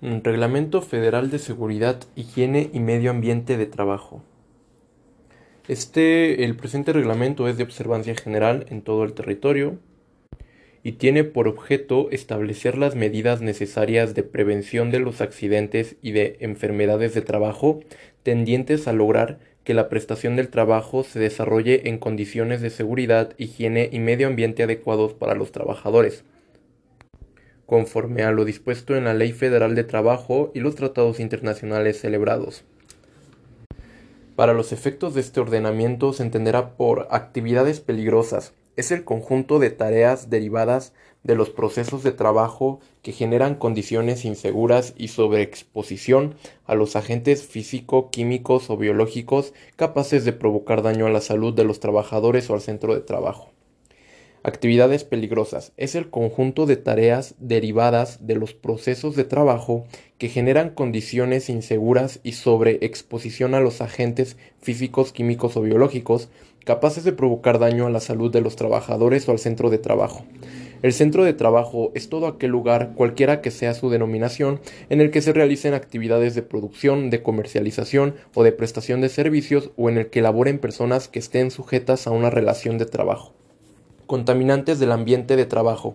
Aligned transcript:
Reglamento 0.00 0.80
Federal 0.80 1.28
de 1.28 1.40
Seguridad, 1.40 1.98
Higiene 2.14 2.70
y 2.72 2.78
Medio 2.78 3.10
Ambiente 3.10 3.56
de 3.56 3.66
Trabajo. 3.66 4.22
Este, 5.66 6.44
el 6.44 6.54
presente 6.54 6.92
reglamento 6.92 7.48
es 7.48 7.56
de 7.56 7.64
observancia 7.64 8.14
general 8.14 8.64
en 8.68 8.82
todo 8.82 9.02
el 9.02 9.12
territorio 9.12 9.80
y 10.84 10.92
tiene 10.92 11.24
por 11.24 11.48
objeto 11.48 12.10
establecer 12.12 12.78
las 12.78 12.94
medidas 12.94 13.40
necesarias 13.40 14.14
de 14.14 14.22
prevención 14.22 14.92
de 14.92 15.00
los 15.00 15.20
accidentes 15.20 15.96
y 16.00 16.12
de 16.12 16.36
enfermedades 16.38 17.12
de 17.12 17.22
trabajo 17.22 17.80
tendientes 18.22 18.86
a 18.86 18.92
lograr 18.92 19.40
que 19.64 19.74
la 19.74 19.88
prestación 19.88 20.36
del 20.36 20.48
trabajo 20.48 21.02
se 21.02 21.18
desarrolle 21.18 21.88
en 21.88 21.98
condiciones 21.98 22.60
de 22.60 22.70
seguridad, 22.70 23.34
higiene 23.36 23.88
y 23.90 23.98
medio 23.98 24.28
ambiente 24.28 24.62
adecuados 24.62 25.12
para 25.12 25.34
los 25.34 25.50
trabajadores 25.50 26.22
conforme 27.68 28.22
a 28.22 28.32
lo 28.32 28.46
dispuesto 28.46 28.96
en 28.96 29.04
la 29.04 29.12
Ley 29.12 29.32
Federal 29.32 29.74
de 29.74 29.84
Trabajo 29.84 30.50
y 30.54 30.60
los 30.60 30.74
tratados 30.74 31.20
internacionales 31.20 32.00
celebrados. 32.00 32.64
Para 34.36 34.54
los 34.54 34.72
efectos 34.72 35.12
de 35.12 35.20
este 35.20 35.38
ordenamiento 35.38 36.14
se 36.14 36.22
entenderá 36.22 36.76
por 36.78 37.08
actividades 37.10 37.80
peligrosas. 37.80 38.54
Es 38.76 38.90
el 38.90 39.04
conjunto 39.04 39.58
de 39.58 39.68
tareas 39.68 40.30
derivadas 40.30 40.94
de 41.24 41.34
los 41.34 41.50
procesos 41.50 42.02
de 42.02 42.12
trabajo 42.12 42.80
que 43.02 43.12
generan 43.12 43.54
condiciones 43.54 44.24
inseguras 44.24 44.94
y 44.96 45.08
sobreexposición 45.08 46.36
a 46.64 46.74
los 46.74 46.96
agentes 46.96 47.42
físico, 47.42 48.08
químicos 48.10 48.70
o 48.70 48.78
biológicos 48.78 49.52
capaces 49.76 50.24
de 50.24 50.32
provocar 50.32 50.80
daño 50.80 51.04
a 51.04 51.10
la 51.10 51.20
salud 51.20 51.52
de 51.52 51.64
los 51.64 51.80
trabajadores 51.80 52.48
o 52.48 52.54
al 52.54 52.62
centro 52.62 52.94
de 52.94 53.02
trabajo. 53.02 53.50
Actividades 54.44 55.02
peligrosas 55.02 55.72
es 55.76 55.96
el 55.96 56.10
conjunto 56.10 56.64
de 56.64 56.76
tareas 56.76 57.34
derivadas 57.40 58.26
de 58.26 58.36
los 58.36 58.54
procesos 58.54 59.16
de 59.16 59.24
trabajo 59.24 59.84
que 60.16 60.28
generan 60.28 60.70
condiciones 60.70 61.48
inseguras 61.48 62.20
y 62.22 62.32
sobreexposición 62.32 63.54
a 63.54 63.60
los 63.60 63.80
agentes 63.80 64.36
físicos, 64.60 65.12
químicos 65.12 65.56
o 65.56 65.62
biológicos 65.62 66.28
capaces 66.64 67.02
de 67.02 67.12
provocar 67.12 67.58
daño 67.58 67.86
a 67.86 67.90
la 67.90 67.98
salud 67.98 68.30
de 68.30 68.40
los 68.40 68.54
trabajadores 68.54 69.28
o 69.28 69.32
al 69.32 69.38
centro 69.38 69.70
de 69.70 69.78
trabajo. 69.78 70.24
El 70.82 70.92
centro 70.92 71.24
de 71.24 71.32
trabajo 71.32 71.90
es 71.94 72.08
todo 72.08 72.28
aquel 72.28 72.50
lugar, 72.50 72.92
cualquiera 72.94 73.40
que 73.40 73.50
sea 73.50 73.74
su 73.74 73.90
denominación, 73.90 74.60
en 74.90 75.00
el 75.00 75.10
que 75.10 75.22
se 75.22 75.32
realicen 75.32 75.74
actividades 75.74 76.36
de 76.36 76.42
producción, 76.42 77.10
de 77.10 77.22
comercialización 77.22 78.14
o 78.34 78.44
de 78.44 78.52
prestación 78.52 79.00
de 79.00 79.08
servicios 79.08 79.70
o 79.76 79.88
en 79.88 79.98
el 79.98 80.10
que 80.10 80.22
laboren 80.22 80.58
personas 80.58 81.08
que 81.08 81.18
estén 81.18 81.50
sujetas 81.50 82.06
a 82.06 82.12
una 82.12 82.30
relación 82.30 82.78
de 82.78 82.86
trabajo. 82.86 83.32
Contaminantes 84.08 84.78
del 84.78 84.92
ambiente 84.92 85.36
de 85.36 85.44
trabajo. 85.44 85.94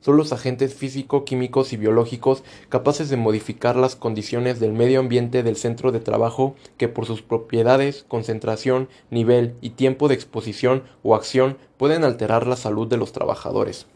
Son 0.00 0.18
los 0.18 0.34
agentes 0.34 0.74
físico, 0.74 1.24
químicos 1.24 1.72
y 1.72 1.78
biológicos 1.78 2.44
capaces 2.68 3.08
de 3.08 3.16
modificar 3.16 3.74
las 3.74 3.96
condiciones 3.96 4.60
del 4.60 4.74
medio 4.74 5.00
ambiente 5.00 5.42
del 5.42 5.56
centro 5.56 5.90
de 5.90 6.00
trabajo 6.00 6.56
que 6.76 6.88
por 6.88 7.06
sus 7.06 7.22
propiedades, 7.22 8.04
concentración, 8.06 8.90
nivel 9.10 9.54
y 9.62 9.70
tiempo 9.70 10.08
de 10.08 10.14
exposición 10.14 10.82
o 11.02 11.14
acción 11.14 11.56
pueden 11.78 12.04
alterar 12.04 12.46
la 12.46 12.56
salud 12.56 12.86
de 12.86 12.98
los 12.98 13.12
trabajadores. 13.12 13.86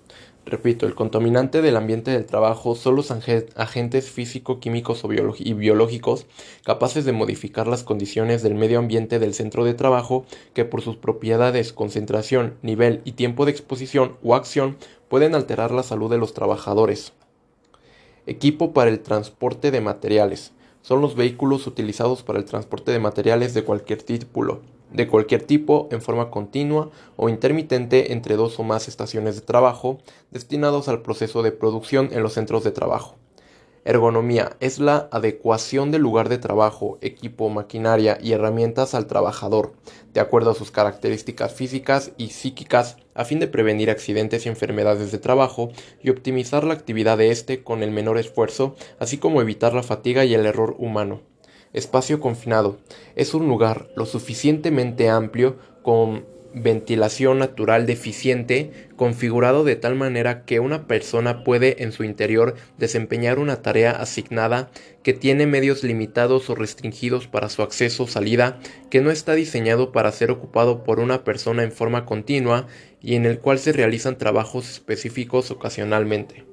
Repito, 0.49 0.87
el 0.87 0.95
contaminante 0.95 1.61
del 1.61 1.77
ambiente 1.77 2.11
del 2.11 2.25
trabajo 2.25 2.75
son 2.75 2.97
los 2.97 3.11
agentes 3.11 4.11
físico, 4.11 4.61
químicos 4.61 5.05
y 5.41 5.53
biológicos 5.53 6.25
capaces 6.65 7.05
de 7.05 7.13
modificar 7.13 7.67
las 7.67 7.83
condiciones 7.83 8.43
del 8.43 8.55
medio 8.55 8.79
ambiente 8.79 9.19
del 9.19 9.35
centro 9.35 9.67
de 9.67 9.75
trabajo 9.75 10.25
que 10.55 10.65
por 10.65 10.81
sus 10.81 10.97
propiedades, 10.97 11.75
concentración, 11.75 12.55
nivel 12.63 13.03
y 13.05 13.13
tiempo 13.13 13.45
de 13.45 13.51
exposición 13.51 14.17
o 14.23 14.35
acción 14.35 14.79
pueden 15.11 15.35
alterar 15.35 15.71
la 15.71 15.83
salud 15.83 16.11
de 16.11 16.17
los 16.17 16.33
trabajadores. 16.33 17.13
Equipo 18.25 18.73
para 18.73 18.89
el 18.89 19.01
transporte 19.01 19.71
de 19.71 19.83
materiales. 19.83 20.53
Son 20.81 21.03
los 21.03 21.15
vehículos 21.15 21.67
utilizados 21.67 22.23
para 22.23 22.39
el 22.39 22.47
transporte 22.47 22.91
de 22.91 23.01
materiales 23.01 23.53
de 23.53 23.65
cualquier 23.65 24.03
título, 24.03 24.63
de 24.93 25.07
cualquier 25.07 25.43
tipo 25.43 25.89
en 25.91 26.01
forma 26.01 26.31
continua 26.31 26.91
o 27.17 27.29
intermitente 27.29 28.13
entre 28.13 28.37
dos 28.37 28.59
o 28.59 28.65
más 28.65 28.89
estaciones 28.89 29.37
de 29.37 29.43
trabajo 29.43 29.99
destinados 30.31 30.89
al 30.89 31.03
proceso 31.03 31.43
de 31.43 31.53
producción 31.53 32.11
en 32.13 32.23
los 32.23 32.35
centros 32.35 32.65
de 32.65 32.71
trabajo. 32.71 33.17
Ergonomía 33.85 34.57
es 34.61 34.81
la 34.81 35.09
adecuación 35.13 35.91
del 35.91 36.03
lugar 36.03 36.29
de 36.29 36.37
trabajo, 36.37 36.99
equipo, 37.01 37.49
maquinaria 37.49 38.19
y 38.21 38.33
herramientas 38.33 38.93
al 38.95 39.07
trabajador, 39.07 39.73
de 40.13 40.21
acuerdo 40.21 40.51
a 40.51 40.55
sus 40.55 40.71
características 40.71 41.55
físicas 41.55 42.13
y 42.19 42.29
psíquicas, 42.29 42.99
a 43.15 43.25
fin 43.25 43.41
de 43.41 43.49
prevenir 43.49 43.89
accidentes 43.89 44.45
y 44.45 44.51
enfermedades 44.51 45.11
de 45.11 45.19
trabajo 45.19 45.71
y 46.03 46.11
optimizar 46.11 46.65
la 46.65 46.75
actividad 46.75 47.17
de 47.17 47.31
éste 47.31 47.63
con 47.63 47.83
el 47.83 47.91
menor 47.91 48.19
esfuerzo, 48.19 48.75
así 48.99 49.17
como 49.17 49.41
evitar 49.41 49.73
la 49.73 49.83
fatiga 49.83 50.27
y 50.27 50.35
el 50.35 50.45
error 50.45 50.77
humano. 50.79 51.23
Espacio 51.73 52.21
confinado. 52.21 52.79
Es 53.15 53.35
un 53.35 53.49
lugar 53.49 53.89
lo 53.97 54.07
suficientemente 54.07 55.09
amplio 55.09 55.57
con 55.83 56.25
ventilación 56.55 57.39
natural 57.39 57.87
deficiente 57.87 58.71
configurado 58.97 59.65
de 59.65 59.77
tal 59.77 59.95
manera 59.95 60.45
que 60.45 60.61
una 60.61 60.87
persona 60.87 61.45
puede 61.45 61.83
en 61.83 61.93
su 61.93 62.05
interior 62.05 62.55
desempeñar 62.79 63.39
una 63.39 63.63
tarea 63.63 63.93
asignada 63.93 64.71
que 65.03 65.13
tiene 65.13 65.47
medios 65.47 65.85
limitados 65.85 66.49
o 66.51 66.55
restringidos 66.55 67.27
para 67.29 67.49
su 67.49 67.63
acceso 67.63 68.05
o 68.05 68.09
salida, 68.09 68.59
que 68.91 69.01
no 69.01 69.11
está 69.11 69.35
diseñado 69.35 69.93
para 69.93 70.13
ser 70.13 70.31
ocupado 70.31 70.85
por 70.85 71.01
una 71.01 71.23
persona 71.25 71.63
en 71.63 71.73
forma 71.73 72.05
continua 72.05 72.67
y 73.01 73.15
en 73.15 73.27
el 73.27 73.39
cual 73.39 73.59
se 73.59 73.73
realizan 73.73 74.19
trabajos 74.19 74.69
específicos 74.71 75.51
ocasionalmente. 75.51 76.48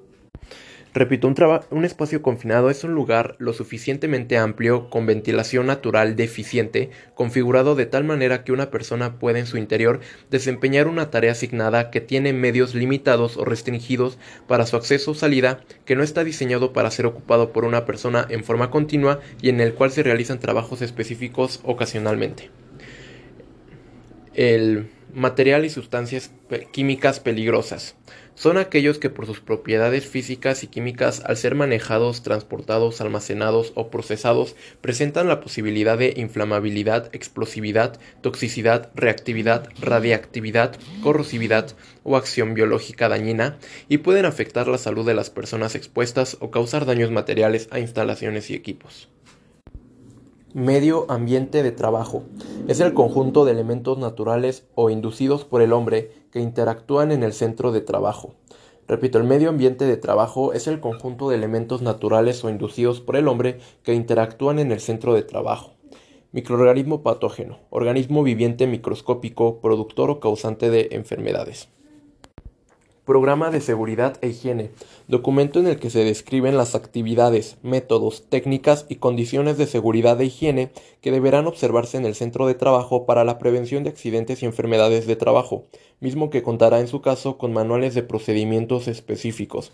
Repito, 0.95 1.27
un, 1.27 1.83
espacio 1.83 2.21
confinado 2.21 2.69
es 2.69 2.85
un 2.85 2.93
lugar 2.93 3.35
lo 3.37 3.51
suficientemente 3.51 4.37
amplio, 4.37 4.89
con 4.89 5.05
ventilación 5.05 5.65
natural 5.65 6.15
deficiente, 6.15 6.89
configurado 7.15 7.75
de 7.75 7.85
tal 7.85 8.05
manera 8.05 8.45
que 8.45 8.53
una 8.53 8.71
persona 8.71 9.19
puede 9.19 9.39
en 9.39 9.45
su 9.45 9.57
interior 9.57 9.99
desempeñar 10.31 10.87
una 10.87 11.11
tarea 11.11 11.33
asignada 11.33 11.91
que 11.91 11.99
tiene 11.99 12.31
medios 12.31 12.75
limitados 12.75 13.35
o 13.35 13.43
restringidos 13.43 14.17
para 14.47 14.65
su 14.65 14.77
acceso 14.77 15.11
o 15.11 15.15
salida, 15.15 15.65
que 15.83 15.97
no 15.97 16.03
está 16.03 16.23
diseñado 16.23 16.71
para 16.71 16.89
ser 16.91 17.07
ocupado 17.07 17.51
por 17.51 17.65
una 17.65 17.85
persona 17.85 18.25
en 18.29 18.45
forma 18.45 18.71
continua 18.71 19.19
y 19.41 19.49
en 19.49 19.59
el 19.59 19.73
cual 19.73 19.91
se 19.91 20.01
realizan 20.01 20.39
trabajos 20.39 20.81
específicos 20.81 21.59
ocasionalmente. 21.65 22.51
El 24.33 24.87
material 25.13 25.65
y 25.65 25.69
sustancias 25.69 26.31
químicas 26.71 27.19
peligrosas 27.19 27.95
son 28.35 28.57
aquellos 28.57 28.99
que 28.99 29.09
por 29.09 29.25
sus 29.25 29.39
propiedades 29.39 30.05
físicas 30.05 30.63
y 30.63 30.67
químicas, 30.67 31.23
al 31.25 31.37
ser 31.37 31.55
manejados, 31.55 32.21
transportados, 32.21 33.01
almacenados 33.01 33.71
o 33.75 33.89
procesados, 33.89 34.55
presentan 34.81 35.27
la 35.27 35.39
posibilidad 35.39 35.97
de 35.97 36.13
inflamabilidad, 36.17 37.09
explosividad, 37.13 37.99
toxicidad, 38.21 38.91
reactividad, 38.93 39.69
radiactividad, 39.79 40.75
corrosividad 41.01 41.71
o 42.03 42.17
acción 42.17 42.53
biológica 42.53 43.09
dañina 43.09 43.57
y 43.87 43.99
pueden 43.99 44.25
afectar 44.25 44.67
la 44.67 44.77
salud 44.77 45.05
de 45.05 45.13
las 45.13 45.29
personas 45.29 45.75
expuestas 45.75 46.37
o 46.41 46.51
causar 46.51 46.85
daños 46.85 47.11
materiales 47.11 47.69
a 47.71 47.79
instalaciones 47.79 48.49
y 48.49 48.53
equipos. 48.53 49.09
Medio 50.55 51.05
ambiente 51.09 51.63
de 51.63 51.73
trabajo. 51.73 52.23
Es 52.69 52.79
el 52.79 52.93
conjunto 52.93 53.43
de 53.43 53.51
elementos 53.51 53.97
naturales 53.97 54.65
o 54.73 54.89
inducidos 54.89 55.43
por 55.43 55.61
el 55.61 55.73
hombre 55.73 56.13
que 56.31 56.39
interactúan 56.39 57.11
en 57.11 57.23
el 57.23 57.33
centro 57.33 57.73
de 57.73 57.81
trabajo. 57.81 58.35
Repito, 58.87 59.17
el 59.17 59.25
medio 59.25 59.49
ambiente 59.49 59.83
de 59.83 59.97
trabajo 59.97 60.53
es 60.53 60.67
el 60.67 60.79
conjunto 60.79 61.27
de 61.27 61.35
elementos 61.35 61.81
naturales 61.81 62.41
o 62.45 62.49
inducidos 62.49 63.01
por 63.01 63.17
el 63.17 63.27
hombre 63.27 63.59
que 63.83 63.95
interactúan 63.95 64.59
en 64.59 64.71
el 64.71 64.79
centro 64.79 65.13
de 65.13 65.23
trabajo. 65.23 65.73
Microorganismo 66.31 67.03
patógeno, 67.03 67.59
organismo 67.69 68.23
viviente 68.23 68.65
microscópico, 68.65 69.59
productor 69.59 70.09
o 70.09 70.21
causante 70.21 70.69
de 70.69 70.87
enfermedades. 70.91 71.67
Programa 73.05 73.51
de 73.51 73.61
Seguridad 73.61 74.17
e 74.23 74.29
Higiene, 74.29 74.71
documento 75.07 75.59
en 75.59 75.67
el 75.67 75.77
que 75.77 75.91
se 75.91 76.03
describen 76.03 76.57
las 76.57 76.73
actividades, 76.73 77.57
métodos, 77.61 78.23
técnicas 78.29 78.87
y 78.89 78.95
condiciones 78.95 79.59
de 79.59 79.67
seguridad 79.67 80.19
e 80.19 80.25
higiene 80.25 80.71
que 81.01 81.11
deberán 81.11 81.45
observarse 81.45 81.97
en 81.97 82.05
el 82.05 82.15
centro 82.15 82.47
de 82.47 82.55
trabajo 82.55 83.05
para 83.05 83.23
la 83.23 83.37
prevención 83.37 83.83
de 83.83 83.91
accidentes 83.91 84.41
y 84.41 84.47
enfermedades 84.47 85.05
de 85.05 85.15
trabajo, 85.15 85.65
mismo 85.99 86.31
que 86.31 86.41
contará 86.41 86.79
en 86.79 86.87
su 86.87 87.01
caso 87.01 87.37
con 87.37 87.53
manuales 87.53 87.93
de 87.93 88.01
procedimientos 88.01 88.87
específicos. 88.87 89.71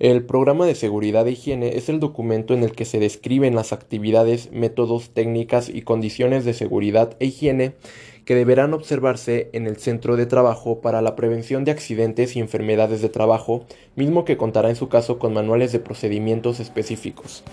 El 0.00 0.26
programa 0.26 0.66
de 0.66 0.74
seguridad 0.74 1.28
e 1.28 1.30
higiene 1.30 1.76
es 1.76 1.88
el 1.88 2.00
documento 2.00 2.54
en 2.54 2.64
el 2.64 2.72
que 2.72 2.84
se 2.84 2.98
describen 2.98 3.54
las 3.54 3.72
actividades, 3.72 4.50
métodos, 4.50 5.10
técnicas 5.10 5.68
y 5.68 5.82
condiciones 5.82 6.44
de 6.44 6.52
seguridad 6.52 7.16
e 7.20 7.26
higiene 7.26 7.74
que 8.24 8.34
deberán 8.34 8.74
observarse 8.74 9.50
en 9.52 9.66
el 9.66 9.76
centro 9.76 10.16
de 10.16 10.26
trabajo 10.26 10.80
para 10.80 11.02
la 11.02 11.16
prevención 11.16 11.64
de 11.64 11.72
accidentes 11.72 12.36
y 12.36 12.40
enfermedades 12.40 13.02
de 13.02 13.08
trabajo, 13.08 13.66
mismo 13.96 14.24
que 14.24 14.36
contará 14.36 14.70
en 14.70 14.76
su 14.76 14.88
caso 14.88 15.18
con 15.18 15.34
manuales 15.34 15.72
de 15.72 15.80
procedimientos 15.80 16.60
específicos. 16.60 17.44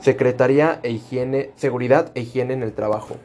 Secretaría 0.00 0.80
e 0.82 0.90
Higiene, 0.90 1.50
Seguridad 1.56 2.10
e 2.14 2.22
Higiene 2.22 2.54
en 2.54 2.62
el 2.62 2.72
Trabajo. 2.72 3.16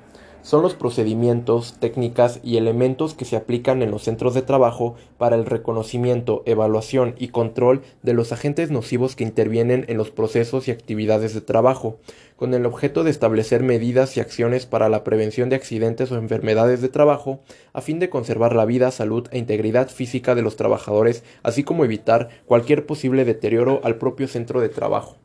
Son 0.47 0.61
los 0.61 0.75
procedimientos, 0.75 1.75
técnicas 1.77 2.39
y 2.41 2.55
elementos 2.55 3.13
que 3.13 3.25
se 3.25 3.35
aplican 3.35 3.81
en 3.81 3.91
los 3.91 4.03
centros 4.03 4.33
de 4.33 4.41
trabajo 4.41 4.95
para 5.17 5.35
el 5.35 5.45
reconocimiento, 5.45 6.41
evaluación 6.45 7.15
y 7.17 7.27
control 7.27 7.81
de 8.01 8.13
los 8.13 8.31
agentes 8.31 8.71
nocivos 8.71 9.17
que 9.17 9.25
intervienen 9.25 9.83
en 9.89 9.97
los 9.97 10.09
procesos 10.09 10.69
y 10.69 10.71
actividades 10.71 11.33
de 11.33 11.41
trabajo, 11.41 11.99
con 12.37 12.53
el 12.53 12.65
objeto 12.65 13.03
de 13.03 13.11
establecer 13.11 13.61
medidas 13.61 14.15
y 14.15 14.21
acciones 14.21 14.65
para 14.65 14.87
la 14.87 15.03
prevención 15.03 15.49
de 15.49 15.57
accidentes 15.57 16.13
o 16.13 16.15
enfermedades 16.15 16.81
de 16.81 16.87
trabajo, 16.87 17.41
a 17.73 17.81
fin 17.81 17.99
de 17.99 18.09
conservar 18.09 18.55
la 18.55 18.63
vida, 18.63 18.89
salud 18.91 19.27
e 19.31 19.39
integridad 19.39 19.89
física 19.89 20.33
de 20.33 20.43
los 20.43 20.55
trabajadores, 20.55 21.25
así 21.43 21.65
como 21.65 21.83
evitar 21.83 22.29
cualquier 22.45 22.85
posible 22.85 23.25
deterioro 23.25 23.81
al 23.83 23.97
propio 23.97 24.29
centro 24.29 24.61
de 24.61 24.69
trabajo. 24.69 25.17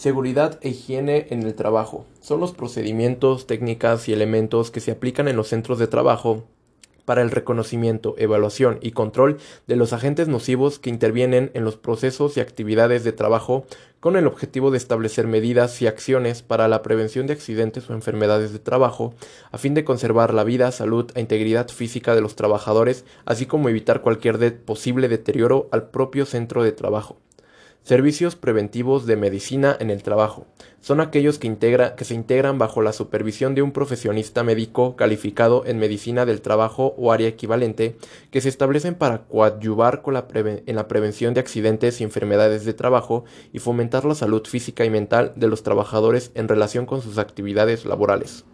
Seguridad 0.00 0.58
e 0.62 0.70
higiene 0.70 1.26
en 1.28 1.42
el 1.42 1.54
trabajo. 1.54 2.06
Son 2.22 2.40
los 2.40 2.52
procedimientos, 2.52 3.46
técnicas 3.46 4.08
y 4.08 4.14
elementos 4.14 4.70
que 4.70 4.80
se 4.80 4.92
aplican 4.92 5.28
en 5.28 5.36
los 5.36 5.48
centros 5.48 5.78
de 5.78 5.88
trabajo 5.88 6.44
para 7.04 7.20
el 7.20 7.30
reconocimiento, 7.30 8.14
evaluación 8.16 8.78
y 8.80 8.92
control 8.92 9.36
de 9.66 9.76
los 9.76 9.92
agentes 9.92 10.26
nocivos 10.26 10.78
que 10.78 10.88
intervienen 10.88 11.50
en 11.52 11.64
los 11.64 11.76
procesos 11.76 12.38
y 12.38 12.40
actividades 12.40 13.04
de 13.04 13.12
trabajo 13.12 13.66
con 14.00 14.16
el 14.16 14.26
objetivo 14.26 14.70
de 14.70 14.78
establecer 14.78 15.26
medidas 15.26 15.82
y 15.82 15.86
acciones 15.86 16.40
para 16.40 16.66
la 16.66 16.80
prevención 16.80 17.26
de 17.26 17.34
accidentes 17.34 17.90
o 17.90 17.92
enfermedades 17.92 18.54
de 18.54 18.58
trabajo, 18.58 19.12
a 19.52 19.58
fin 19.58 19.74
de 19.74 19.84
conservar 19.84 20.32
la 20.32 20.44
vida, 20.44 20.72
salud 20.72 21.10
e 21.14 21.20
integridad 21.20 21.68
física 21.68 22.14
de 22.14 22.22
los 22.22 22.36
trabajadores, 22.36 23.04
así 23.26 23.44
como 23.44 23.68
evitar 23.68 24.00
cualquier 24.00 24.62
posible 24.62 25.08
deterioro 25.08 25.68
al 25.72 25.90
propio 25.90 26.24
centro 26.24 26.62
de 26.62 26.72
trabajo. 26.72 27.18
Servicios 27.82 28.36
preventivos 28.36 29.06
de 29.06 29.16
medicina 29.16 29.74
en 29.80 29.90
el 29.90 30.02
trabajo. 30.02 30.46
Son 30.80 31.00
aquellos 31.00 31.38
que, 31.38 31.56
que, 31.96 32.04
se 32.04 32.14
integran 32.14 32.58
bajo 32.58 32.82
la 32.82 32.92
supervisión 32.92 33.54
de 33.54 33.62
un 33.62 33.72
profesionista 33.72 34.44
médico 34.44 34.96
calificado 34.96 35.64
en 35.64 35.78
medicina 35.78 36.26
del 36.26 36.42
trabajo 36.42 36.94
o 36.98 37.10
área 37.10 37.26
equivalente, 37.26 37.96
que 38.30 38.42
se 38.42 38.50
establecen 38.50 38.94
para 38.94 39.24
coadyuvar 39.24 40.02
en 40.04 40.76
la 40.76 40.88
prevención 40.88 41.32
de 41.32 41.40
accidentes 41.40 42.00
y 42.00 42.04
enfermedades 42.04 42.66
de 42.66 42.74
trabajo 42.74 43.24
y 43.52 43.60
fomentar 43.60 44.04
la 44.04 44.14
salud 44.14 44.46
física 44.46 44.84
y 44.84 44.90
mental 44.90 45.32
de 45.34 45.48
los 45.48 45.62
trabajadores 45.62 46.32
en 46.34 46.48
relación 46.48 46.84
con 46.84 47.00
sus 47.00 47.16
actividades 47.16 47.86
laborales. 47.86 48.44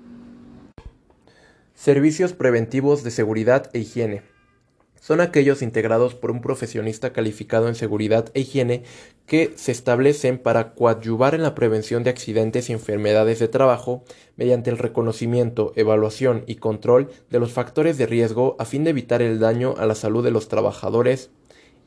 Servicios 1.74 2.32
preventivos 2.32 3.02
de 3.02 3.10
seguridad 3.10 3.70
e 3.74 3.80
higiene 3.80 4.35
son 5.06 5.20
aquellos 5.20 5.62
integrados 5.62 6.16
por 6.16 6.32
un 6.32 6.40
profesionista 6.40 7.12
calificado 7.12 7.68
en 7.68 7.76
seguridad 7.76 8.32
e 8.34 8.40
higiene 8.40 8.82
que 9.24 9.52
se 9.54 9.70
establecen 9.70 10.36
para 10.36 10.74
coadyuvar 10.74 11.36
en 11.36 11.44
la 11.44 11.54
prevención 11.54 12.02
de 12.02 12.10
accidentes 12.10 12.68
y 12.68 12.72
enfermedades 12.72 13.38
de 13.38 13.46
trabajo 13.46 14.02
mediante 14.34 14.68
el 14.68 14.78
reconocimiento, 14.78 15.72
evaluación 15.76 16.42
y 16.48 16.56
control 16.56 17.08
de 17.30 17.38
los 17.38 17.52
factores 17.52 17.98
de 17.98 18.06
riesgo 18.06 18.56
a 18.58 18.64
fin 18.64 18.82
de 18.82 18.90
evitar 18.90 19.22
el 19.22 19.38
daño 19.38 19.76
a 19.78 19.86
la 19.86 19.94
salud 19.94 20.24
de 20.24 20.32
los 20.32 20.48
trabajadores 20.48 21.30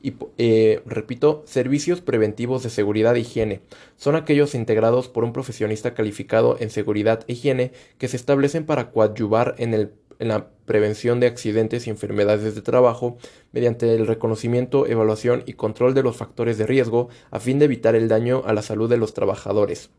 y, 0.01 0.13
eh, 0.37 0.81
repito, 0.85 1.43
servicios 1.45 1.99
preventivos 1.99 2.63
de 2.63 2.69
seguridad 2.69 3.17
e 3.17 3.19
higiene. 3.19 3.59
Son 3.97 4.15
aquellos 4.15 4.55
integrados 4.55 5.09
por 5.09 5.25
un 5.25 5.33
profesionista 5.33 5.93
calificado 5.93 6.55
en 6.61 6.69
seguridad 6.69 7.25
e 7.27 7.33
higiene 7.33 7.73
que 7.97 8.07
se 8.07 8.15
establecen 8.15 8.65
para 8.65 8.91
coadyuvar 8.91 9.55
en 9.57 9.73
el 9.73 9.91
en 10.19 10.27
la 10.27 10.49
prevención 10.65 11.19
de 11.19 11.27
accidentes 11.27 11.87
y 11.87 11.89
enfermedades 11.89 12.53
de 12.53 12.61
trabajo 12.61 13.17
mediante 13.51 13.95
el 13.95 14.05
reconocimiento, 14.05 14.85
evaluación 14.85 15.43
y 15.45 15.53
control 15.53 15.93
de 15.93 16.03
los 16.03 16.17
factores 16.17 16.57
de 16.57 16.67
riesgo 16.67 17.09
a 17.31 17.39
fin 17.39 17.57
de 17.57 17.65
evitar 17.65 17.95
el 17.95 18.07
daño 18.07 18.43
a 18.45 18.53
la 18.53 18.61
salud 18.61 18.89
de 18.89 18.97
los 18.97 19.13
trabajadores. 19.13 19.89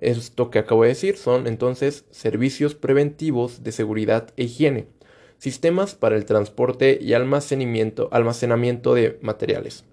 Esto 0.00 0.50
que 0.50 0.58
acabo 0.58 0.82
de 0.82 0.90
decir 0.90 1.16
son 1.16 1.46
entonces 1.46 2.04
servicios 2.10 2.74
preventivos 2.74 3.62
de 3.64 3.72
seguridad 3.72 4.32
e 4.36 4.44
higiene, 4.44 4.86
sistemas 5.38 5.94
para 5.94 6.16
el 6.16 6.24
transporte 6.24 6.98
y 7.00 7.14
almacenamiento, 7.14 8.08
almacenamiento 8.12 8.94
de 8.94 9.18
materiales 9.22 9.84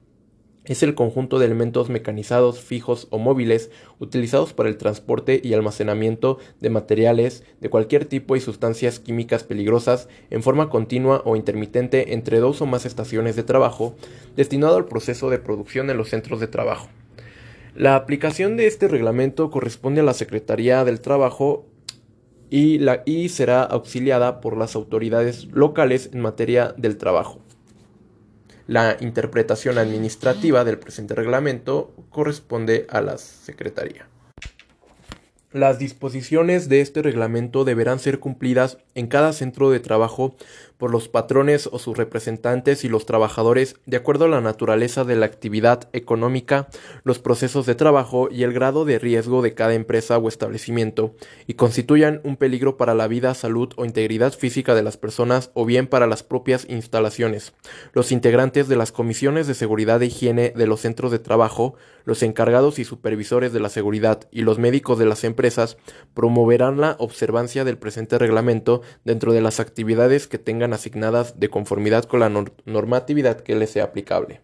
es 0.70 0.84
el 0.84 0.94
conjunto 0.94 1.40
de 1.40 1.48
elementos 1.48 1.90
mecanizados 1.90 2.60
fijos 2.62 3.08
o 3.10 3.18
móviles 3.18 3.72
utilizados 3.98 4.54
para 4.54 4.70
el 4.70 4.78
transporte 4.78 5.42
y 5.44 5.54
almacenamiento 5.54 6.38
de 6.62 6.70
materiales 6.70 7.44
de 7.60 7.72
cualquier 7.72 8.06
tipo 8.06 8.36
y 8.36 8.40
sustancias 8.40 9.00
químicas 9.00 9.44
peligrosas 9.44 10.08
en 10.30 10.44
forma 10.44 10.70
continua 10.70 11.24
o 11.26 11.36
intermitente 11.36 12.14
entre 12.14 12.40
dos 12.40 12.62
o 12.62 12.68
más 12.68 12.86
estaciones 12.86 13.36
de 13.36 13.44
trabajo, 13.44 13.96
destinado 14.36 14.78
al 14.78 14.86
proceso 14.86 15.32
de 15.32 15.40
producción 15.40 15.90
en 15.90 15.98
los 15.98 16.10
centros 16.10 16.40
de 16.40 16.48
trabajo. 16.48 16.88
La 17.76 17.96
aplicación 17.96 18.56
de 18.56 18.68
este 18.68 18.88
reglamento 18.88 19.50
corresponde 19.50 20.02
a 20.02 20.04
la 20.04 20.14
Secretaría 20.14 20.86
del 20.86 21.02
Trabajo 21.02 21.66
y, 22.52 22.78
la, 22.78 23.02
y 23.06 23.30
será 23.30 23.64
auxiliada 23.64 24.40
por 24.40 24.56
las 24.56 24.76
autoridades 24.76 25.46
locales 25.46 26.12
en 26.14 26.22
materia 26.22 26.76
del 26.78 26.98
trabajo. 26.98 27.40
La 28.70 28.98
interpretación 29.00 29.80
administrativa 29.80 30.64
del 30.64 30.78
presente 30.78 31.16
reglamento 31.16 31.92
corresponde 32.12 32.86
a 32.92 33.02
la 33.02 33.18
Secretaría. 33.18 34.08
Las 35.52 35.80
disposiciones 35.80 36.70
de 36.70 36.82
este 36.82 37.02
reglamento 37.02 37.64
deberán 37.64 37.98
ser 37.98 38.20
cumplidas 38.20 38.78
en 38.94 39.08
cada 39.08 39.34
centro 39.34 39.72
de 39.72 39.80
trabajo 39.80 40.36
por 40.80 40.92
los 40.92 41.10
patrones 41.10 41.70
o 41.72 41.78
sus 41.78 41.98
representantes 41.98 42.86
y 42.86 42.90
los 42.90 43.06
trabajadores 43.06 43.76
de 43.86 43.98
acuerdo 43.98 44.26
a 44.26 44.30
la 44.30 44.40
naturaleza 44.40 45.04
de 45.04 45.18
la 45.18 45.26
actividad 45.26 45.90
económica, 45.92 46.70
los 47.04 47.20
procesos 47.20 47.66
de 47.66 47.76
trabajo 47.76 48.30
y 48.32 48.44
el 48.44 48.54
grado 48.54 48.86
de 48.86 48.98
riesgo 48.98 49.42
de 49.42 49.54
cada 49.54 49.74
empresa 49.74 50.18
o 50.18 50.30
establecimiento, 50.30 51.14
y 51.48 51.56
constituyan 51.56 52.22
un 52.24 52.38
peligro 52.38 52.78
para 52.78 52.96
la 52.96 53.10
vida, 53.10 53.34
salud 53.34 53.74
o 53.76 53.84
integridad 53.84 54.32
física 54.32 54.74
de 54.74 54.82
las 54.82 54.96
personas 54.96 55.52
o 55.54 55.66
bien 55.66 55.86
para 55.86 56.08
las 56.08 56.24
propias 56.24 56.66
instalaciones. 56.70 57.54
Los 57.92 58.14
integrantes 58.14 58.70
de 58.70 58.78
las 58.78 58.94
comisiones 58.94 59.48
de 59.48 59.56
seguridad 59.56 60.02
e 60.02 60.06
higiene 60.06 60.54
de 60.56 60.66
los 60.66 60.80
centros 60.80 61.12
de 61.12 61.20
trabajo, 61.20 61.76
los 62.06 62.24
encargados 62.24 62.80
y 62.80 62.86
supervisores 62.86 63.52
de 63.52 63.60
la 63.60 63.70
seguridad 63.70 64.22
y 64.32 64.44
los 64.44 64.60
médicos 64.60 64.98
de 64.98 65.06
las 65.06 65.26
empresas 65.26 65.78
promoverán 66.14 66.80
la 66.80 66.96
observancia 67.00 67.66
del 67.66 67.78
presente 67.78 68.18
reglamento 68.18 68.82
dentro 69.04 69.34
de 69.34 69.42
las 69.42 69.60
actividades 69.60 70.28
que 70.28 70.38
tengan 70.38 70.69
asignadas 70.74 71.40
de 71.40 71.50
conformidad 71.50 72.06
con 72.06 72.20
la 72.20 72.30
normatividad 72.66 73.42
que 73.42 73.56
les 73.56 73.72
sea 73.72 73.86
aplicable. 73.86 74.42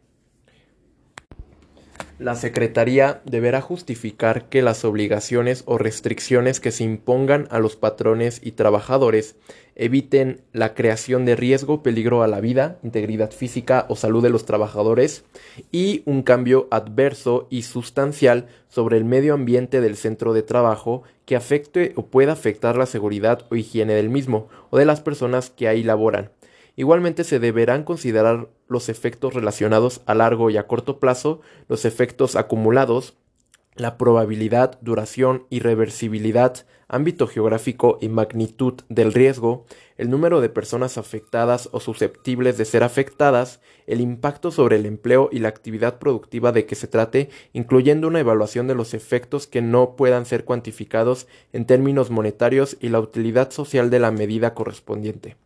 La 2.17 2.35
Secretaría 2.35 3.21
deberá 3.25 3.59
justificar 3.59 4.47
que 4.47 4.61
las 4.61 4.85
obligaciones 4.85 5.63
o 5.65 5.77
restricciones 5.77 6.61
que 6.61 6.71
se 6.71 6.85
impongan 6.85 7.47
a 7.51 7.59
los 7.59 7.75
patrones 7.75 8.39
y 8.41 8.51
trabajadores 8.51 9.35
eviten 9.75 10.41
la 10.53 10.73
creación 10.73 11.25
de 11.25 11.35
riesgo 11.35 11.83
peligro 11.83 12.23
a 12.23 12.27
la 12.27 12.39
vida, 12.39 12.79
integridad 12.81 13.31
física 13.31 13.85
o 13.89 13.95
salud 13.95 14.23
de 14.23 14.29
los 14.29 14.45
trabajadores 14.45 15.25
y 15.71 16.01
un 16.05 16.23
cambio 16.23 16.67
adverso 16.71 17.47
y 17.49 17.63
sustancial 17.63 18.47
sobre 18.69 18.97
el 18.97 19.05
medio 19.05 19.33
ambiente 19.33 19.81
del 19.81 19.97
centro 19.97 20.33
de 20.33 20.43
trabajo 20.43 21.03
que 21.25 21.35
afecte 21.35 21.91
o 21.95 22.05
pueda 22.07 22.33
afectar 22.33 22.77
la 22.77 22.85
seguridad 22.85 23.45
o 23.51 23.55
higiene 23.55 23.93
del 23.93 24.09
mismo 24.09 24.47
o 24.69 24.77
de 24.77 24.85
las 24.85 25.01
personas 25.01 25.49
que 25.49 25.67
ahí 25.67 25.83
laboran. 25.83 26.31
Igualmente 26.77 27.23
se 27.23 27.39
deberán 27.39 27.83
considerar 27.83 28.49
los 28.67 28.89
efectos 28.89 29.33
relacionados 29.33 30.01
a 30.05 30.13
largo 30.13 30.49
y 30.49 30.57
a 30.57 30.67
corto 30.67 30.99
plazo, 30.99 31.41
los 31.67 31.85
efectos 31.85 32.35
acumulados, 32.35 33.15
la 33.75 33.97
probabilidad, 33.97 34.79
duración, 34.81 35.45
irreversibilidad, 35.49 36.65
ámbito 36.87 37.27
geográfico 37.27 37.97
y 38.01 38.09
magnitud 38.09 38.81
del 38.89 39.13
riesgo, 39.13 39.65
el 39.97 40.09
número 40.09 40.41
de 40.41 40.49
personas 40.49 40.97
afectadas 40.97 41.69
o 41.71 41.79
susceptibles 41.79 42.57
de 42.57 42.65
ser 42.65 42.83
afectadas, 42.83 43.61
el 43.87 44.01
impacto 44.01 44.51
sobre 44.51 44.75
el 44.75 44.85
empleo 44.85 45.29
y 45.31 45.39
la 45.39 45.49
actividad 45.49 45.99
productiva 45.99 46.51
de 46.51 46.65
que 46.65 46.75
se 46.75 46.87
trate, 46.87 47.29
incluyendo 47.53 48.07
una 48.07 48.19
evaluación 48.19 48.67
de 48.67 48.75
los 48.75 48.93
efectos 48.93 49.47
que 49.47 49.61
no 49.61 49.95
puedan 49.95 50.25
ser 50.25 50.45
cuantificados 50.45 51.27
en 51.53 51.65
términos 51.65 52.09
monetarios 52.09 52.77
y 52.79 52.89
la 52.89 52.99
utilidad 52.99 53.51
social 53.51 53.89
de 53.89 53.99
la 53.99 54.11
medida 54.11 54.53
correspondiente. 54.53 55.37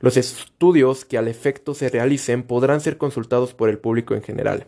Los 0.00 0.16
estudios 0.16 1.04
que 1.04 1.18
al 1.18 1.26
efecto 1.26 1.74
se 1.74 1.88
realicen 1.88 2.44
podrán 2.44 2.80
ser 2.80 2.98
consultados 2.98 3.54
por 3.54 3.68
el 3.68 3.78
público 3.78 4.14
en 4.14 4.22
general. 4.22 4.66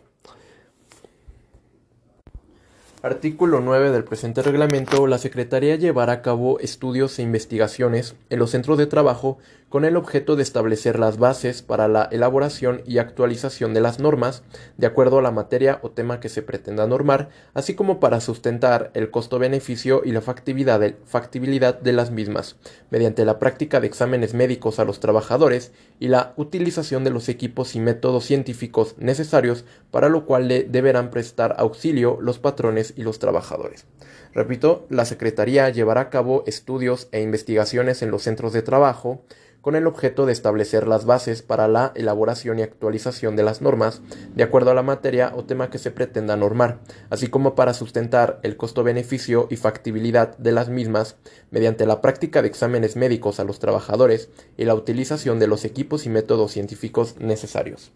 Artículo 3.03 3.61
9 3.61 3.89
del 3.89 4.03
presente 4.03 4.43
reglamento. 4.43 5.07
La 5.07 5.17
Secretaría 5.17 5.75
llevará 5.75 6.13
a 6.13 6.21
cabo 6.21 6.59
estudios 6.59 7.17
e 7.17 7.23
investigaciones 7.23 8.13
en 8.29 8.37
los 8.37 8.51
centros 8.51 8.77
de 8.77 8.85
trabajo 8.85 9.39
con 9.71 9.85
el 9.85 9.95
objeto 9.95 10.35
de 10.35 10.43
establecer 10.43 10.99
las 10.99 11.17
bases 11.17 11.61
para 11.61 11.87
la 11.87 12.09
elaboración 12.11 12.81
y 12.85 12.97
actualización 12.97 13.73
de 13.73 13.79
las 13.79 13.99
normas 13.99 14.43
de 14.77 14.85
acuerdo 14.85 15.17
a 15.17 15.21
la 15.21 15.31
materia 15.31 15.79
o 15.81 15.91
tema 15.91 16.19
que 16.19 16.27
se 16.27 16.41
pretenda 16.41 16.85
normar, 16.85 17.29
así 17.53 17.73
como 17.73 18.01
para 18.01 18.19
sustentar 18.19 18.91
el 18.93 19.09
costo-beneficio 19.11 20.01
y 20.03 20.11
la 20.11 20.19
factibilidad 20.21 21.79
de, 21.79 21.93
las 21.93 22.11
mismas, 22.11 22.57
mediante 22.89 23.23
la 23.23 23.39
práctica 23.39 23.79
de 23.79 23.87
exámenes 23.87 24.33
médicos 24.33 24.77
a 24.77 24.83
los 24.83 24.99
trabajadores 24.99 25.71
y 26.01 26.09
la 26.09 26.33
utilización 26.35 27.05
de 27.05 27.11
los 27.11 27.29
equipos 27.29 27.73
y 27.73 27.79
métodos 27.79 28.25
científicos 28.25 28.95
necesarios, 28.97 29.63
para 29.89 30.09
lo 30.09 30.25
cual 30.25 30.49
le 30.49 30.65
deberán 30.65 31.11
prestar 31.11 31.55
auxilio 31.57 32.17
los 32.19 32.39
patrones 32.39 32.90
y 32.95 33.03
los 33.03 33.19
trabajadores. 33.19 33.85
Repito, 34.33 34.85
la 34.89 35.05
Secretaría 35.05 35.69
llevará 35.69 36.01
a 36.01 36.09
cabo 36.09 36.43
estudios 36.47 37.07
e 37.11 37.21
investigaciones 37.21 38.01
en 38.01 38.11
los 38.11 38.23
centros 38.23 38.53
de 38.53 38.61
trabajo, 38.61 39.23
con 39.61 39.75
el 39.75 39.87
objeto 39.87 40.25
de 40.25 40.33
establecer 40.33 40.87
las 40.87 41.05
bases 41.05 41.41
para 41.41 41.67
la 41.67 41.91
elaboración 41.95 42.59
y 42.59 42.63
actualización 42.63 43.35
de 43.35 43.43
las 43.43 43.61
normas 43.61 44.01
de 44.35 44.43
acuerdo 44.43 44.71
a 44.71 44.73
la 44.73 44.81
materia 44.81 45.31
o 45.35 45.45
tema 45.45 45.69
que 45.69 45.77
se 45.77 45.91
pretenda 45.91 46.35
normar, 46.35 46.79
así 47.09 47.27
como 47.27 47.55
para 47.55 47.73
sustentar 47.73 48.39
el 48.43 48.57
costo-beneficio 48.57 49.47
y 49.49 49.55
factibilidad 49.57 50.35
de 50.37 50.51
las 50.51 50.69
mismas 50.69 51.15
mediante 51.51 51.85
la 51.85 52.01
práctica 52.01 52.41
de 52.41 52.47
exámenes 52.47 52.95
médicos 52.95 53.39
a 53.39 53.43
los 53.43 53.59
trabajadores 53.59 54.29
y 54.57 54.65
la 54.65 54.75
utilización 54.75 55.39
de 55.39 55.47
los 55.47 55.63
equipos 55.63 56.05
y 56.05 56.09
métodos 56.09 56.51
científicos 56.51 57.15
necesarios. 57.19 57.91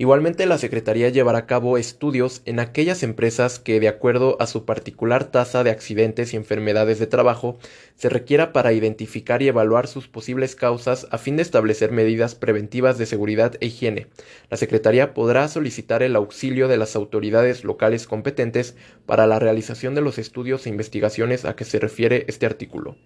Igualmente, 0.00 0.46
la 0.46 0.56
Secretaría 0.56 1.10
llevará 1.10 1.40
a 1.40 1.46
cabo 1.46 1.76
estudios 1.76 2.40
en 2.46 2.58
aquellas 2.58 3.02
empresas 3.02 3.58
que, 3.58 3.80
de 3.80 3.88
acuerdo 3.88 4.38
a 4.40 4.46
su 4.46 4.64
particular 4.64 5.30
tasa 5.30 5.62
de 5.62 5.70
accidentes 5.70 6.32
y 6.32 6.38
enfermedades 6.38 6.98
de 6.98 7.06
trabajo, 7.06 7.58
se 7.96 8.08
requiera 8.08 8.54
para 8.54 8.72
identificar 8.72 9.42
y 9.42 9.48
evaluar 9.48 9.88
sus 9.88 10.08
posibles 10.08 10.56
causas 10.56 11.06
a 11.10 11.18
fin 11.18 11.36
de 11.36 11.42
establecer 11.42 11.92
medidas 11.92 12.34
preventivas 12.34 12.96
de 12.96 13.04
seguridad 13.04 13.56
e 13.60 13.66
higiene. 13.66 14.06
La 14.48 14.56
Secretaría 14.56 15.12
podrá 15.12 15.48
solicitar 15.48 16.02
el 16.02 16.16
auxilio 16.16 16.66
de 16.66 16.78
las 16.78 16.96
autoridades 16.96 17.62
locales 17.62 18.06
competentes 18.06 18.76
para 19.04 19.26
la 19.26 19.38
realización 19.38 19.94
de 19.94 20.00
los 20.00 20.16
estudios 20.16 20.64
e 20.64 20.70
investigaciones 20.70 21.44
a 21.44 21.56
que 21.56 21.66
se 21.66 21.78
refiere 21.78 22.24
este 22.26 22.46
artículo. 22.46 22.96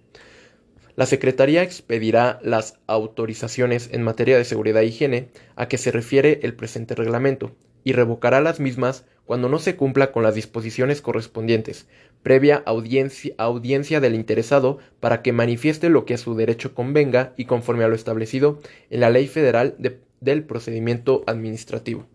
La 0.95 1.05
Secretaría 1.05 1.61
expedirá 1.61 2.39
las 2.41 2.79
autorizaciones 2.87 3.89
en 3.91 4.01
materia 4.01 4.37
de 4.37 4.45
seguridad 4.45 4.81
e 4.81 4.85
higiene 4.85 5.27
a 5.57 5.67
que 5.67 5.77
se 5.77 5.91
refiere 5.91 6.39
el 6.43 6.53
presente 6.53 6.95
reglamento 6.95 7.51
y 7.83 7.91
revocará 7.91 8.39
las 8.39 8.61
mismas 8.61 9.05
cuando 9.25 9.49
no 9.49 9.59
se 9.59 9.75
cumpla 9.75 10.11
con 10.11 10.23
las 10.23 10.35
disposiciones 10.35 11.01
correspondientes, 11.01 11.87
previa 12.23 12.63
audiencia, 12.65 13.99
del 13.99 14.15
interesado 14.15 14.77
para 14.99 15.21
que 15.21 15.33
manifieste 15.33 15.89
lo 15.89 16.05
que 16.05 16.13
a 16.13 16.17
su 16.17 16.33
derecho 16.35 16.73
convenga 16.73 17.33
y 17.35 17.45
conforme 17.45 17.83
a 17.83 17.87
lo 17.87 17.95
establecido 17.95 18.59
en 18.89 19.01
la 19.01 19.09
Ley 19.09 19.27
Federal 19.27 19.75
del 20.21 20.43
Procedimiento 20.43 21.23
Administrativo. 21.27 22.05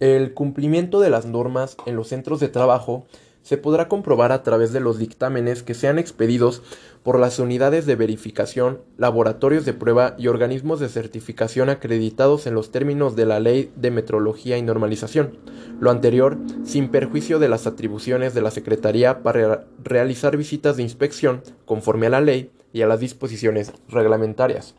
El 0.00 0.32
cumplimiento 0.32 1.00
de 1.00 1.10
las 1.10 1.26
normas 1.26 1.76
en 1.84 1.96
los 1.96 2.08
centros 2.08 2.40
de 2.40 2.48
trabajo 2.48 3.06
se 3.42 3.56
podrá 3.56 3.88
comprobar 3.88 4.32
a 4.32 4.42
través 4.42 4.72
de 4.72 4.80
los 4.80 4.98
dictámenes 4.98 5.62
que 5.62 5.74
sean 5.74 5.98
expedidos 5.98 6.62
por 7.02 7.18
las 7.18 7.38
unidades 7.38 7.86
de 7.86 7.96
verificación, 7.96 8.82
laboratorios 8.96 9.64
de 9.64 9.72
prueba 9.72 10.14
y 10.18 10.28
organismos 10.28 10.80
de 10.80 10.88
certificación 10.88 11.70
acreditados 11.70 12.46
en 12.46 12.54
los 12.54 12.70
términos 12.70 13.16
de 13.16 13.26
la 13.26 13.40
Ley 13.40 13.70
de 13.76 13.90
Metrología 13.90 14.58
y 14.58 14.62
Normalización. 14.62 15.38
Lo 15.80 15.90
anterior, 15.90 16.36
sin 16.64 16.88
perjuicio 16.88 17.38
de 17.38 17.48
las 17.48 17.66
atribuciones 17.66 18.34
de 18.34 18.42
la 18.42 18.50
Secretaría 18.50 19.22
para 19.22 19.64
realizar 19.82 20.36
visitas 20.36 20.76
de 20.76 20.82
inspección 20.82 21.42
conforme 21.64 22.08
a 22.08 22.10
la 22.10 22.20
ley 22.20 22.50
y 22.72 22.82
a 22.82 22.86
las 22.86 23.00
disposiciones 23.00 23.72
reglamentarias. 23.88 24.74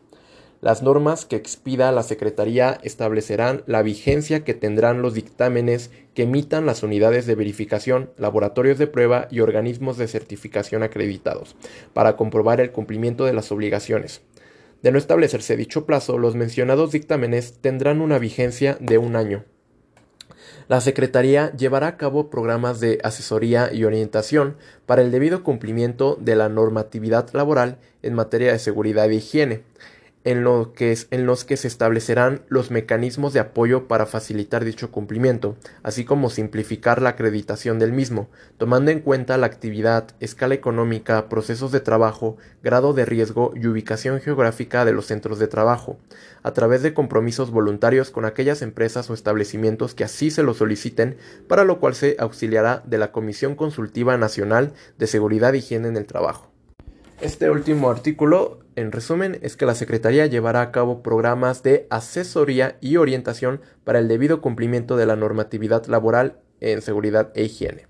Las 0.60 0.82
normas 0.82 1.24
que 1.24 1.36
expida 1.36 1.90
la 1.90 2.02
Secretaría 2.02 2.78
establecerán 2.82 3.62
la 3.66 3.80
vigencia 3.82 4.44
que 4.44 4.52
tendrán 4.52 5.00
los 5.00 5.14
dictámenes 5.14 5.90
que 6.12 6.24
emitan 6.24 6.66
las 6.66 6.82
unidades 6.82 7.24
de 7.24 7.34
verificación, 7.34 8.10
laboratorios 8.18 8.76
de 8.76 8.86
prueba 8.86 9.26
y 9.30 9.40
organismos 9.40 9.96
de 9.96 10.06
certificación 10.06 10.82
acreditados, 10.82 11.56
para 11.94 12.16
comprobar 12.16 12.60
el 12.60 12.72
cumplimiento 12.72 13.24
de 13.24 13.32
las 13.32 13.50
obligaciones. 13.52 14.20
De 14.82 14.92
no 14.92 14.98
establecerse 14.98 15.56
dicho 15.56 15.86
plazo, 15.86 16.18
los 16.18 16.34
mencionados 16.34 16.92
dictámenes 16.92 17.54
tendrán 17.62 18.02
una 18.02 18.18
vigencia 18.18 18.76
de 18.80 18.98
un 18.98 19.16
año. 19.16 19.44
La 20.68 20.82
Secretaría 20.82 21.52
llevará 21.52 21.86
a 21.86 21.96
cabo 21.96 22.28
programas 22.28 22.80
de 22.80 22.98
asesoría 23.02 23.72
y 23.72 23.84
orientación 23.84 24.56
para 24.84 25.00
el 25.00 25.10
debido 25.10 25.42
cumplimiento 25.42 26.18
de 26.20 26.36
la 26.36 26.50
normatividad 26.50 27.30
laboral 27.32 27.78
en 28.02 28.14
materia 28.14 28.52
de 28.52 28.58
seguridad 28.58 29.10
e 29.10 29.14
higiene 29.14 29.62
en, 30.24 30.46
en 31.10 31.26
los 31.26 31.44
que 31.44 31.56
se 31.56 31.68
establecerán 31.68 32.42
los 32.48 32.70
mecanismos 32.70 33.32
de 33.32 33.40
apoyo 33.40 33.88
para 33.88 34.06
facilitar 34.06 34.64
dicho 34.64 34.90
cumplimiento, 34.90 35.56
así 35.82 36.04
como 36.04 36.28
simplificar 36.28 37.00
la 37.00 37.10
acreditación 37.10 37.78
del 37.78 37.92
mismo, 37.92 38.28
tomando 38.58 38.90
en 38.90 39.00
cuenta 39.00 39.38
la 39.38 39.46
actividad, 39.46 40.08
escala 40.20 40.54
económica, 40.54 41.28
procesos 41.28 41.72
de 41.72 41.80
trabajo, 41.80 42.36
grado 42.62 42.92
de 42.92 43.06
riesgo 43.06 43.52
y 43.54 43.66
ubicación 43.66 44.20
geográfica 44.20 44.84
de 44.84 44.92
los 44.92 45.06
centros 45.06 45.38
de 45.38 45.48
trabajo, 45.48 45.98
a 46.42 46.52
través 46.52 46.82
de 46.82 46.92
compromisos 46.92 47.50
voluntarios 47.50 48.10
con 48.10 48.24
aquellas 48.26 48.62
empresas 48.62 49.08
o 49.08 49.14
establecimientos 49.14 49.94
que 49.94 50.04
así 50.04 50.30
se 50.30 50.42
lo 50.42 50.54
soliciten, 50.54 51.16
para 51.48 51.64
lo 51.64 51.80
cual 51.80 51.94
se 51.94 52.16
auxiliará 52.18 52.82
de 52.84 52.98
la 52.98 53.12
Comisión 53.12 53.54
Consultiva 53.54 54.16
Nacional 54.16 54.74
de 54.98 55.06
Seguridad 55.06 55.54
e 55.54 55.58
Higiene 55.58 55.88
en 55.88 55.96
el 55.96 56.06
Trabajo. 56.06 56.50
Este 57.20 57.50
último 57.50 57.90
artículo, 57.90 58.59
en 58.76 58.92
resumen, 58.92 59.38
es 59.42 59.56
que 59.56 59.66
la 59.66 59.74
Secretaría 59.74 60.26
llevará 60.26 60.62
a 60.62 60.72
cabo 60.72 61.02
programas 61.02 61.62
de 61.62 61.86
asesoría 61.90 62.76
y 62.80 62.96
orientación 62.96 63.60
para 63.84 63.98
el 63.98 64.08
debido 64.08 64.40
cumplimiento 64.40 64.96
de 64.96 65.06
la 65.06 65.16
normatividad 65.16 65.86
laboral 65.86 66.36
en 66.60 66.82
seguridad 66.82 67.32
e 67.34 67.44
higiene. 67.44 67.86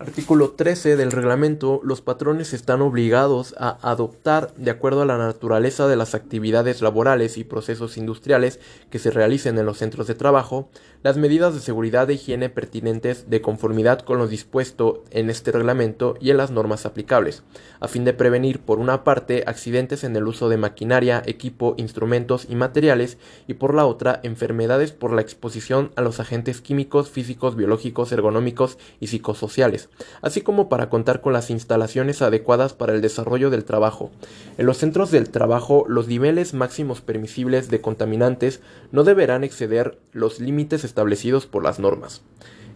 Artículo 0.00 0.50
13 0.50 0.96
del 0.96 1.12
reglamento, 1.12 1.80
los 1.84 2.00
patrones 2.00 2.52
están 2.52 2.82
obligados 2.82 3.54
a 3.58 3.78
adoptar, 3.88 4.52
de 4.56 4.72
acuerdo 4.72 5.02
a 5.02 5.06
la 5.06 5.18
naturaleza 5.18 5.86
de 5.86 5.94
las 5.94 6.16
actividades 6.16 6.82
laborales 6.82 7.38
y 7.38 7.44
procesos 7.44 7.96
industriales 7.96 8.58
que 8.90 8.98
se 8.98 9.12
realicen 9.12 9.56
en 9.56 9.66
los 9.66 9.78
centros 9.78 10.08
de 10.08 10.16
trabajo, 10.16 10.68
las 11.04 11.16
medidas 11.16 11.54
de 11.54 11.60
seguridad 11.60 12.10
e 12.10 12.14
higiene 12.14 12.48
pertinentes 12.48 13.30
de 13.30 13.40
conformidad 13.40 14.00
con 14.00 14.18
lo 14.18 14.26
dispuesto 14.26 15.04
en 15.10 15.30
este 15.30 15.52
reglamento 15.52 16.16
y 16.20 16.30
en 16.30 16.38
las 16.38 16.50
normas 16.50 16.86
aplicables, 16.86 17.44
a 17.78 17.86
fin 17.86 18.04
de 18.04 18.14
prevenir, 18.14 18.58
por 18.58 18.80
una 18.80 19.04
parte, 19.04 19.44
accidentes 19.46 20.02
en 20.02 20.16
el 20.16 20.26
uso 20.26 20.48
de 20.48 20.56
maquinaria, 20.56 21.22
equipo, 21.24 21.74
instrumentos 21.76 22.46
y 22.48 22.56
materiales, 22.56 23.16
y 23.46 23.54
por 23.54 23.74
la 23.74 23.86
otra, 23.86 24.18
enfermedades 24.24 24.90
por 24.90 25.12
la 25.12 25.20
exposición 25.20 25.92
a 25.94 26.02
los 26.02 26.18
agentes 26.18 26.60
químicos, 26.60 27.10
físicos, 27.10 27.54
biológicos, 27.54 28.10
ergonómicos 28.10 28.76
y 28.98 29.06
psicosociales, 29.06 29.83
así 30.22 30.40
como 30.40 30.68
para 30.68 30.88
contar 30.88 31.20
con 31.20 31.32
las 31.32 31.50
instalaciones 31.50 32.22
adecuadas 32.22 32.72
para 32.72 32.92
el 32.92 33.00
desarrollo 33.00 33.50
del 33.50 33.64
trabajo. 33.64 34.10
En 34.58 34.66
los 34.66 34.78
centros 34.78 35.10
del 35.10 35.30
trabajo, 35.30 35.84
los 35.88 36.08
niveles 36.08 36.54
máximos 36.54 37.00
permisibles 37.00 37.68
de 37.68 37.80
contaminantes 37.80 38.60
no 38.92 39.04
deberán 39.04 39.44
exceder 39.44 39.98
los 40.12 40.40
límites 40.40 40.84
establecidos 40.84 41.46
por 41.46 41.62
las 41.62 41.78
normas. 41.78 42.22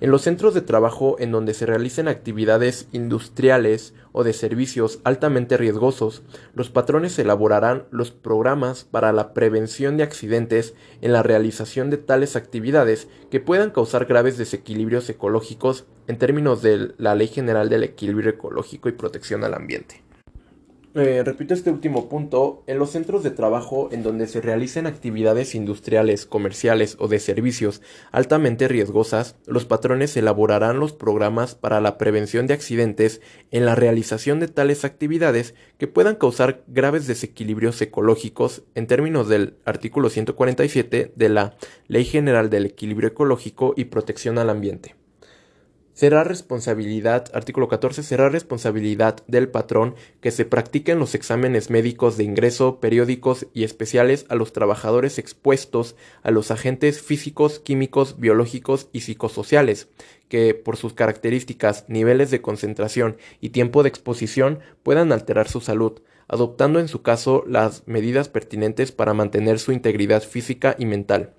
En 0.00 0.12
los 0.12 0.22
centros 0.22 0.54
de 0.54 0.60
trabajo 0.60 1.16
en 1.18 1.32
donde 1.32 1.54
se 1.54 1.66
realicen 1.66 2.06
actividades 2.06 2.86
industriales 2.92 3.94
o 4.12 4.22
de 4.22 4.32
servicios 4.32 5.00
altamente 5.02 5.56
riesgosos, 5.56 6.22
los 6.54 6.70
patrones 6.70 7.18
elaborarán 7.18 7.84
los 7.90 8.12
programas 8.12 8.84
para 8.84 9.12
la 9.12 9.34
prevención 9.34 9.96
de 9.96 10.04
accidentes 10.04 10.74
en 11.00 11.12
la 11.12 11.24
realización 11.24 11.90
de 11.90 11.96
tales 11.96 12.36
actividades 12.36 13.08
que 13.28 13.40
puedan 13.40 13.70
causar 13.70 14.04
graves 14.04 14.38
desequilibrios 14.38 15.08
ecológicos 15.10 15.84
en 16.06 16.16
términos 16.16 16.62
de 16.62 16.94
la 16.96 17.16
Ley 17.16 17.26
General 17.26 17.68
del 17.68 17.82
Equilibrio 17.82 18.30
Ecológico 18.30 18.88
y 18.88 18.92
Protección 18.92 19.42
al 19.42 19.54
Ambiente. 19.54 20.07
Eh, 21.00 21.22
repito 21.22 21.54
este 21.54 21.70
último 21.70 22.08
punto, 22.08 22.64
en 22.66 22.80
los 22.80 22.90
centros 22.90 23.22
de 23.22 23.30
trabajo 23.30 23.88
en 23.92 24.02
donde 24.02 24.26
se 24.26 24.40
realicen 24.40 24.88
actividades 24.88 25.54
industriales, 25.54 26.26
comerciales 26.26 26.96
o 26.98 27.06
de 27.06 27.20
servicios 27.20 27.82
altamente 28.10 28.66
riesgosas, 28.66 29.36
los 29.46 29.64
patrones 29.64 30.16
elaborarán 30.16 30.80
los 30.80 30.92
programas 30.92 31.54
para 31.54 31.80
la 31.80 31.98
prevención 31.98 32.48
de 32.48 32.54
accidentes 32.54 33.20
en 33.52 33.64
la 33.64 33.76
realización 33.76 34.40
de 34.40 34.48
tales 34.48 34.84
actividades 34.84 35.54
que 35.78 35.86
puedan 35.86 36.16
causar 36.16 36.64
graves 36.66 37.06
desequilibrios 37.06 37.80
ecológicos 37.80 38.64
en 38.74 38.88
términos 38.88 39.28
del 39.28 39.54
artículo 39.64 40.10
147 40.10 41.12
de 41.14 41.28
la 41.28 41.56
Ley 41.86 42.06
General 42.06 42.50
del 42.50 42.66
Equilibrio 42.66 43.10
Ecológico 43.10 43.72
y 43.76 43.84
Protección 43.84 44.36
al 44.36 44.50
Ambiente. 44.50 44.96
Será 45.98 46.22
responsabilidad, 46.22 47.28
artículo 47.34 47.66
14, 47.66 48.04
será 48.04 48.28
responsabilidad 48.28 49.16
del 49.26 49.48
patrón 49.48 49.96
que 50.20 50.30
se 50.30 50.44
practiquen 50.44 51.00
los 51.00 51.16
exámenes 51.16 51.70
médicos 51.70 52.16
de 52.16 52.22
ingreso 52.22 52.78
periódicos 52.78 53.48
y 53.52 53.64
especiales 53.64 54.24
a 54.28 54.36
los 54.36 54.52
trabajadores 54.52 55.18
expuestos 55.18 55.96
a 56.22 56.30
los 56.30 56.52
agentes 56.52 57.02
físicos, 57.02 57.58
químicos, 57.58 58.20
biológicos 58.20 58.88
y 58.92 59.00
psicosociales, 59.00 59.88
que 60.28 60.54
por 60.54 60.76
sus 60.76 60.92
características, 60.92 61.84
niveles 61.88 62.30
de 62.30 62.42
concentración 62.42 63.16
y 63.40 63.48
tiempo 63.48 63.82
de 63.82 63.88
exposición 63.88 64.60
puedan 64.84 65.10
alterar 65.10 65.48
su 65.48 65.60
salud, 65.60 66.00
adoptando 66.28 66.78
en 66.78 66.86
su 66.86 67.02
caso 67.02 67.42
las 67.44 67.82
medidas 67.88 68.28
pertinentes 68.28 68.92
para 68.92 69.14
mantener 69.14 69.58
su 69.58 69.72
integridad 69.72 70.22
física 70.22 70.76
y 70.78 70.86
mental. 70.86 71.34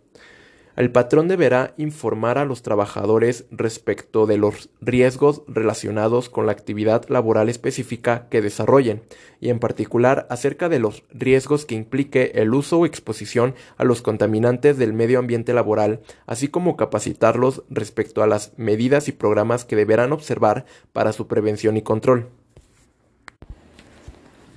El 0.80 0.94
patrón 0.94 1.28
deberá 1.28 1.74
informar 1.76 2.38
a 2.38 2.46
los 2.46 2.62
trabajadores 2.62 3.44
respecto 3.52 4.26
de 4.28 4.38
los 4.38 4.70
riesgos 4.80 5.42
relacionados 5.46 6.30
con 6.30 6.46
la 6.46 6.54
actividad 6.54 7.06
laboral 7.10 7.50
específica 7.50 8.30
que 8.30 8.42
desarrollen 8.42 9.02
y 9.42 9.50
en 9.50 9.60
particular 9.60 10.26
acerca 10.30 10.70
de 10.70 10.80
los 10.80 11.04
riesgos 11.12 11.66
que 11.66 11.76
implique 11.76 12.32
el 12.36 12.54
uso 12.54 12.80
o 12.80 12.86
exposición 12.86 13.56
a 13.76 13.84
los 13.84 14.02
contaminantes 14.02 14.78
del 14.78 14.94
medio 14.94 15.20
ambiente 15.20 15.54
laboral, 15.54 16.00
así 16.26 16.48
como 16.48 16.78
capacitarlos 16.78 17.64
respecto 17.70 18.24
a 18.24 18.28
las 18.28 18.54
medidas 18.56 19.10
y 19.10 19.12
programas 19.12 19.66
que 19.66 19.76
deberán 19.76 20.14
observar 20.14 20.64
para 20.94 21.12
su 21.12 21.28
prevención 21.28 21.76
y 21.76 21.82
control. 21.82 22.30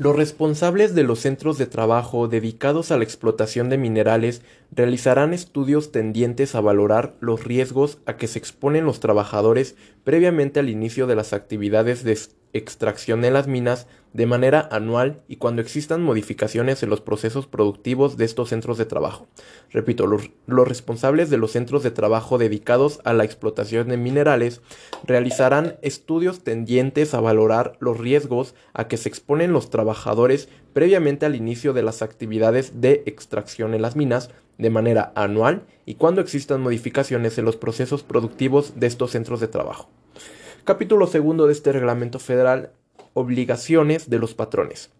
Los 0.02 0.16
responsables 0.16 0.96
de 0.96 1.04
los 1.04 1.20
centros 1.20 1.58
de 1.58 1.66
trabajo 1.66 2.26
dedicados 2.26 2.90
a 2.90 2.96
la 2.96 3.04
explotación 3.04 3.68
de 3.68 3.78
minerales 3.78 4.42
realizarán 4.72 5.32
estudios 5.32 5.92
tendientes 5.92 6.56
a 6.56 6.60
valorar 6.60 7.14
los 7.20 7.44
riesgos 7.44 7.98
a 8.04 8.16
que 8.16 8.26
se 8.26 8.40
exponen 8.40 8.84
los 8.84 8.98
trabajadores 8.98 9.76
previamente 10.02 10.58
al 10.58 10.70
inicio 10.70 11.06
de 11.06 11.14
las 11.14 11.32
actividades 11.32 12.02
de 12.02 12.10
extracción 12.52 13.24
en 13.24 13.32
las 13.34 13.46
minas 13.46 13.86
de 14.12 14.26
manera 14.26 14.68
anual 14.70 15.22
y 15.26 15.36
cuando 15.36 15.62
existan 15.62 16.02
modificaciones 16.02 16.82
en 16.82 16.90
los 16.90 17.00
procesos 17.00 17.46
productivos 17.46 18.16
de 18.16 18.26
estos 18.26 18.50
centros 18.50 18.76
de 18.76 18.84
trabajo. 18.84 19.26
Repito, 19.70 20.06
los, 20.06 20.28
responsables 20.46 21.30
de 21.30 21.38
los 21.38 21.52
centros 21.52 21.82
de 21.82 21.90
trabajo 21.90 22.36
dedicados 22.36 23.00
a 23.04 23.14
la 23.14 23.24
explotación 23.24 23.88
de 23.88 23.96
minerales 23.96 24.60
realizarán 25.04 25.76
estudios 25.82 26.44
tendientes 26.44 27.14
a 27.14 27.20
valorar 27.20 27.76
los 27.80 27.98
riesgos 27.98 28.54
a 28.74 28.86
que 28.86 28.98
se 28.98 29.08
exponen 29.08 29.52
los 29.52 29.70
trabajadores 29.70 30.48
previamente 30.74 31.26
al 31.26 31.34
inicio 31.34 31.72
de 31.72 31.82
las 31.82 32.02
actividades 32.02 32.80
de 32.80 33.02
extracción 33.06 33.74
en 33.74 33.82
las 33.82 33.96
minas 33.96 34.30
de 34.58 34.70
manera 34.70 35.12
anual 35.14 35.62
y 35.86 35.94
cuando 35.94 36.20
existan 36.20 36.60
modificaciones 36.60 37.38
en 37.38 37.46
los 37.46 37.56
procesos 37.56 38.02
productivos 38.02 38.78
de 38.78 38.86
estos 38.86 39.12
centros 39.12 39.40
de 39.40 39.48
trabajo. 39.48 39.88
Capítulo 40.64 41.08
segundo 41.08 41.48
de 41.48 41.54
este 41.54 41.72
reglamento 41.72 42.20
federal, 42.20 42.70
obligaciones 43.14 44.08
de 44.08 44.20
los 44.20 44.34
patrones. 44.34 44.90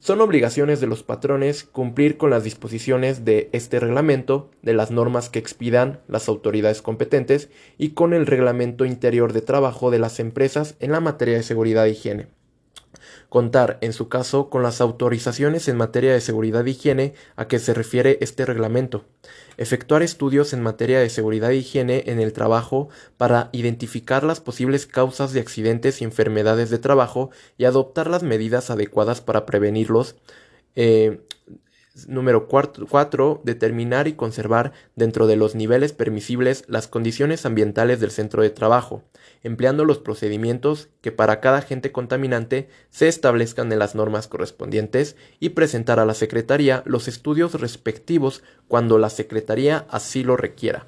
Son 0.00 0.20
obligaciones 0.20 0.80
de 0.80 0.88
los 0.88 1.04
patrones 1.04 1.62
cumplir 1.62 2.16
con 2.16 2.30
las 2.30 2.42
disposiciones 2.42 3.24
de 3.24 3.48
este 3.52 3.78
reglamento, 3.78 4.50
de 4.62 4.74
las 4.74 4.90
normas 4.90 5.30
que 5.30 5.38
expidan 5.38 6.00
las 6.08 6.28
autoridades 6.28 6.82
competentes 6.82 7.50
y 7.78 7.90
con 7.90 8.14
el 8.14 8.26
reglamento 8.26 8.84
interior 8.84 9.32
de 9.32 9.42
trabajo 9.42 9.92
de 9.92 10.00
las 10.00 10.18
empresas 10.18 10.74
en 10.80 10.90
la 10.90 10.98
materia 10.98 11.36
de 11.36 11.44
seguridad 11.44 11.86
e 11.86 11.90
higiene 11.90 12.26
contar, 13.32 13.78
en 13.80 13.94
su 13.94 14.10
caso, 14.10 14.50
con 14.50 14.62
las 14.62 14.82
autorizaciones 14.82 15.66
en 15.66 15.78
materia 15.78 16.12
de 16.12 16.20
seguridad 16.20 16.66
e 16.66 16.72
higiene 16.72 17.14
a 17.34 17.48
que 17.48 17.58
se 17.58 17.72
refiere 17.72 18.18
este 18.20 18.44
reglamento, 18.44 19.06
efectuar 19.56 20.02
estudios 20.02 20.52
en 20.52 20.62
materia 20.62 21.00
de 21.00 21.08
seguridad 21.08 21.50
e 21.50 21.56
higiene 21.56 22.04
en 22.08 22.20
el 22.20 22.34
trabajo 22.34 22.90
para 23.16 23.48
identificar 23.52 24.22
las 24.22 24.40
posibles 24.40 24.86
causas 24.86 25.32
de 25.32 25.40
accidentes 25.40 26.02
y 26.02 26.04
enfermedades 26.04 26.68
de 26.68 26.76
trabajo 26.76 27.30
y 27.56 27.64
adoptar 27.64 28.10
las 28.10 28.22
medidas 28.22 28.68
adecuadas 28.68 29.22
para 29.22 29.46
prevenirlos, 29.46 30.16
eh, 30.76 31.22
Número 32.06 32.48
4. 32.48 33.42
Determinar 33.44 34.08
y 34.08 34.14
conservar 34.14 34.72
dentro 34.96 35.26
de 35.26 35.36
los 35.36 35.54
niveles 35.54 35.92
permisibles 35.92 36.64
las 36.66 36.88
condiciones 36.88 37.44
ambientales 37.44 38.00
del 38.00 38.10
centro 38.10 38.42
de 38.42 38.48
trabajo, 38.48 39.02
empleando 39.42 39.84
los 39.84 39.98
procedimientos 39.98 40.88
que 41.02 41.12
para 41.12 41.40
cada 41.40 41.58
agente 41.58 41.92
contaminante 41.92 42.68
se 42.90 43.08
establezcan 43.08 43.70
en 43.72 43.78
las 43.78 43.94
normas 43.94 44.26
correspondientes 44.26 45.16
y 45.38 45.50
presentar 45.50 46.00
a 46.00 46.06
la 46.06 46.14
Secretaría 46.14 46.82
los 46.86 47.08
estudios 47.08 47.60
respectivos 47.60 48.42
cuando 48.68 48.98
la 48.98 49.10
Secretaría 49.10 49.86
así 49.90 50.24
lo 50.24 50.38
requiera. 50.38 50.86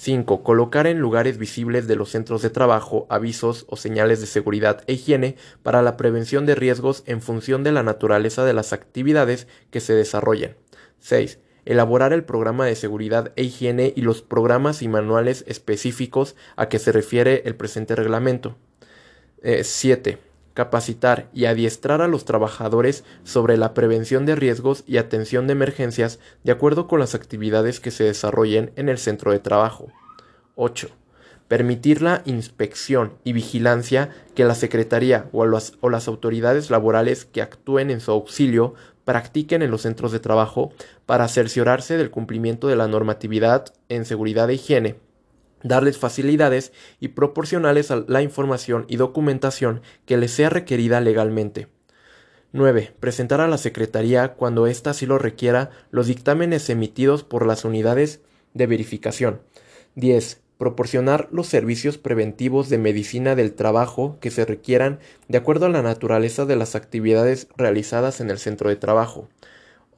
5. 0.00 0.42
Colocar 0.42 0.86
en 0.86 0.98
lugares 0.98 1.36
visibles 1.36 1.86
de 1.86 1.94
los 1.94 2.08
centros 2.08 2.40
de 2.40 2.48
trabajo 2.48 3.06
avisos 3.10 3.66
o 3.68 3.76
señales 3.76 4.22
de 4.22 4.26
seguridad 4.26 4.82
e 4.86 4.94
higiene 4.94 5.36
para 5.62 5.82
la 5.82 5.98
prevención 5.98 6.46
de 6.46 6.54
riesgos 6.54 7.02
en 7.04 7.20
función 7.20 7.64
de 7.64 7.72
la 7.72 7.82
naturaleza 7.82 8.46
de 8.46 8.54
las 8.54 8.72
actividades 8.72 9.46
que 9.70 9.80
se 9.80 9.92
desarrollen. 9.92 10.56
6. 11.00 11.38
Elaborar 11.66 12.14
el 12.14 12.24
programa 12.24 12.64
de 12.64 12.76
seguridad 12.76 13.32
e 13.36 13.42
higiene 13.42 13.92
y 13.94 14.00
los 14.00 14.22
programas 14.22 14.80
y 14.80 14.88
manuales 14.88 15.44
específicos 15.46 16.34
a 16.56 16.70
que 16.70 16.78
se 16.78 16.92
refiere 16.92 17.42
el 17.44 17.54
presente 17.54 17.94
reglamento. 17.94 18.56
7. 19.42 20.10
Eh, 20.10 20.18
capacitar 20.54 21.28
y 21.32 21.44
adiestrar 21.44 22.02
a 22.02 22.08
los 22.08 22.24
trabajadores 22.24 23.04
sobre 23.24 23.56
la 23.56 23.74
prevención 23.74 24.26
de 24.26 24.36
riesgos 24.36 24.84
y 24.86 24.98
atención 24.98 25.46
de 25.46 25.52
emergencias 25.52 26.18
de 26.44 26.52
acuerdo 26.52 26.86
con 26.86 27.00
las 27.00 27.14
actividades 27.14 27.80
que 27.80 27.90
se 27.90 28.04
desarrollen 28.04 28.72
en 28.76 28.88
el 28.88 28.98
centro 28.98 29.32
de 29.32 29.38
trabajo. 29.38 29.88
8. 30.56 30.88
Permitir 31.48 32.02
la 32.02 32.22
inspección 32.26 33.14
y 33.24 33.32
vigilancia 33.32 34.10
que 34.34 34.44
la 34.44 34.54
Secretaría 34.54 35.26
o 35.32 35.46
las, 35.46 35.72
o 35.80 35.90
las 35.90 36.06
autoridades 36.06 36.70
laborales 36.70 37.24
que 37.24 37.42
actúen 37.42 37.90
en 37.90 38.00
su 38.00 38.10
auxilio 38.12 38.74
practiquen 39.04 39.62
en 39.62 39.70
los 39.70 39.82
centros 39.82 40.12
de 40.12 40.20
trabajo 40.20 40.72
para 41.06 41.26
cerciorarse 41.26 41.96
del 41.96 42.10
cumplimiento 42.10 42.68
de 42.68 42.76
la 42.76 42.86
normatividad 42.86 43.72
en 43.88 44.04
seguridad 44.04 44.50
e 44.50 44.54
higiene 44.54 45.09
darles 45.62 45.98
facilidades 45.98 46.72
y 47.00 47.08
proporcionarles 47.08 47.92
la 48.06 48.22
información 48.22 48.84
y 48.88 48.96
documentación 48.96 49.82
que 50.06 50.16
les 50.16 50.30
sea 50.32 50.50
requerida 50.50 51.00
legalmente. 51.00 51.68
9. 52.52 52.92
Presentar 52.98 53.40
a 53.40 53.46
la 53.46 53.58
Secretaría, 53.58 54.34
cuando 54.34 54.66
ésta 54.66 54.90
así 54.90 55.06
lo 55.06 55.18
requiera, 55.18 55.70
los 55.90 56.08
dictámenes 56.08 56.68
emitidos 56.68 57.22
por 57.22 57.46
las 57.46 57.64
unidades 57.64 58.20
de 58.54 58.66
verificación. 58.66 59.40
10. 59.94 60.40
Proporcionar 60.58 61.28
los 61.30 61.46
servicios 61.46 61.96
preventivos 61.96 62.68
de 62.68 62.78
medicina 62.78 63.34
del 63.36 63.54
trabajo 63.54 64.18
que 64.20 64.30
se 64.30 64.44
requieran 64.44 64.98
de 65.28 65.38
acuerdo 65.38 65.66
a 65.66 65.70
la 65.70 65.82
naturaleza 65.82 66.44
de 66.44 66.56
las 66.56 66.74
actividades 66.74 67.48
realizadas 67.56 68.20
en 68.20 68.30
el 68.30 68.38
centro 68.38 68.68
de 68.68 68.76
trabajo. 68.76 69.28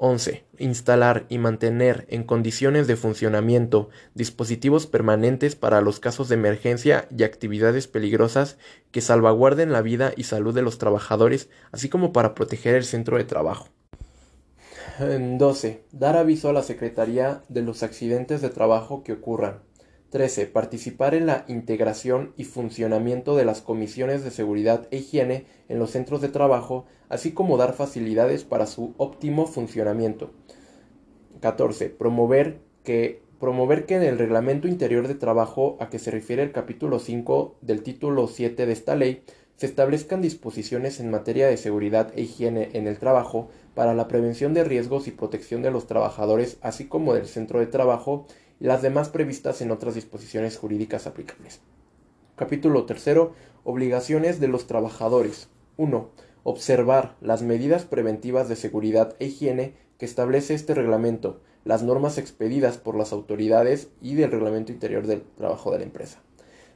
11. 0.05 0.43
Instalar 0.59 1.27
y 1.29 1.39
mantener 1.39 2.07
en 2.09 2.25
condiciones 2.25 2.89
de 2.89 2.97
funcionamiento 2.97 3.89
dispositivos 4.15 4.89
permanentes 4.89 5.55
para 5.55 5.81
los 5.81 6.01
casos 6.01 6.29
de 6.29 6.35
emergencia 6.35 7.07
y 7.17 7.23
actividades 7.23 7.87
peligrosas 7.87 8.59
que 8.91 9.01
salvaguarden 9.01 9.71
la 9.71 9.81
vida 9.81 10.13
y 10.17 10.25
salud 10.25 10.53
de 10.57 10.63
los 10.63 10.79
trabajadores, 10.79 11.51
así 11.71 11.89
como 11.89 12.13
para 12.13 12.35
proteger 12.35 12.75
el 12.75 12.83
centro 12.83 13.17
de 13.17 13.23
trabajo. 13.23 13.69
12. 14.99 15.85
Dar 15.93 16.17
aviso 16.17 16.49
a 16.49 16.53
la 16.53 16.65
Secretaría 16.65 17.43
de 17.49 17.63
los 17.63 17.85
accidentes 17.85 18.43
de 18.43 18.51
trabajo 18.51 19.05
que 19.05 19.13
ocurran. 19.13 19.61
13. 20.13 20.47
Participar 20.47 21.15
en 21.15 21.25
la 21.25 21.47
integración 21.49 22.35
y 22.37 22.45
funcionamiento 22.45 23.35
de 23.35 23.47
las 23.47 23.63
comisiones 23.63 24.23
de 24.23 24.31
seguridad 24.31 24.87
e 24.91 24.99
higiene 24.99 25.47
en 25.71 25.79
los 25.79 25.91
centros 25.91 26.21
de 26.21 26.29
trabajo, 26.29 26.85
así 27.09 27.33
como 27.33 27.57
dar 27.57 27.73
facilidades 27.73 28.45
para 28.45 28.67
su 28.67 28.93
óptimo 28.99 29.47
funcionamiento. 29.47 30.31
14. 31.41 31.89
Promover 31.89 32.61
que, 32.85 33.23
promover 33.41 33.87
que 33.87 33.97
en 33.97 34.03
el 34.03 34.19
reglamento 34.19 34.69
interior 34.69 35.09
de 35.09 35.15
trabajo 35.15 35.79
a 35.81 35.89
que 35.89 35.99
se 35.99 36.11
refiere 36.11 36.43
el 36.43 36.53
capítulo 36.53 36.99
5 36.99 37.57
del 37.63 37.83
título 37.83 38.29
7 38.29 38.67
de 38.67 38.73
esta 38.73 38.95
ley 38.95 39.23
se 39.57 39.67
establezcan 39.67 40.21
disposiciones 40.21 41.01
en 41.01 41.11
materia 41.11 41.47
de 41.47 41.57
seguridad 41.57 42.13
e 42.17 42.23
higiene 42.23 42.69
en 42.75 42.87
el 42.87 42.99
trabajo 42.99 43.49
para 43.75 43.95
la 43.95 44.09
prevención 44.09 44.53
de 44.53 44.65
riesgos 44.65 45.09
y 45.09 45.13
protección 45.13 45.63
de 45.63 45.71
los 45.71 45.87
trabajadores, 45.87 46.59
así 46.61 46.87
como 46.87 47.15
del 47.15 47.27
centro 47.27 47.61
de 47.61 47.67
trabajo 47.67 48.27
las 48.63 48.81
demás 48.81 49.09
previstas 49.09 49.61
en 49.61 49.73
otras 49.73 49.97
disposiciones 49.97 50.57
jurídicas 50.57 51.09
aplicables. 51.09 51.59
Capítulo 52.37 52.85
3. 52.85 53.17
Obligaciones 53.65 54.39
de 54.39 54.47
los 54.47 54.69
trabajadores. 54.69 55.49
1. 55.79 56.11
Observar 56.45 57.17
las 57.21 57.43
medidas 57.43 57.85
preventivas 57.85 58.49
de 58.49 58.55
seguridad 58.55 59.17
e 59.19 59.27
higiene 59.27 59.75
que 59.99 60.07
establece 60.07 60.55
este 60.55 60.75
reglamento, 60.75 61.41
las 61.65 61.83
normas 61.83 62.19
expedidas 62.19 62.79
por 62.79 62.97
las 62.97 63.13
autoridades 63.13 63.89
y 64.01 64.15
del 64.15 64.31
reglamento 64.31 64.71
interior 64.71 65.09
del 65.09 65.23
trabajo 65.23 65.73
de 65.73 65.79
la 65.79 65.85
empresa. 65.85 66.21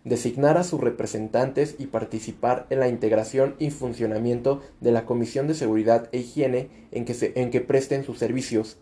Designar 0.03 0.59
a 0.59 0.65
sus 0.65 0.81
representantes 0.81 1.77
y 1.79 1.87
participar 1.87 2.67
en 2.71 2.81
la 2.81 2.89
integración 2.89 3.55
y 3.61 3.71
funcionamiento 3.71 4.61
de 4.81 4.91
la 4.91 5.07
Comisión 5.07 5.47
de 5.47 5.55
Seguridad 5.55 6.09
e 6.11 6.19
Higiene 6.19 6.69
en 6.91 7.05
que, 7.05 7.15
se, 7.15 7.33
en 7.37 7.53
que 7.53 7.61
presten 7.61 8.03
sus 8.03 8.19
servicios 8.19 8.77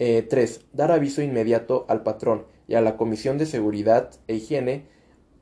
3. 0.00 0.56
Eh, 0.56 0.64
dar 0.72 0.92
aviso 0.92 1.20
inmediato 1.20 1.84
al 1.88 2.02
patrón 2.02 2.46
y 2.66 2.74
a 2.74 2.80
la 2.80 2.96
Comisión 2.96 3.36
de 3.36 3.44
Seguridad 3.44 4.10
e 4.28 4.36
Higiene 4.36 4.86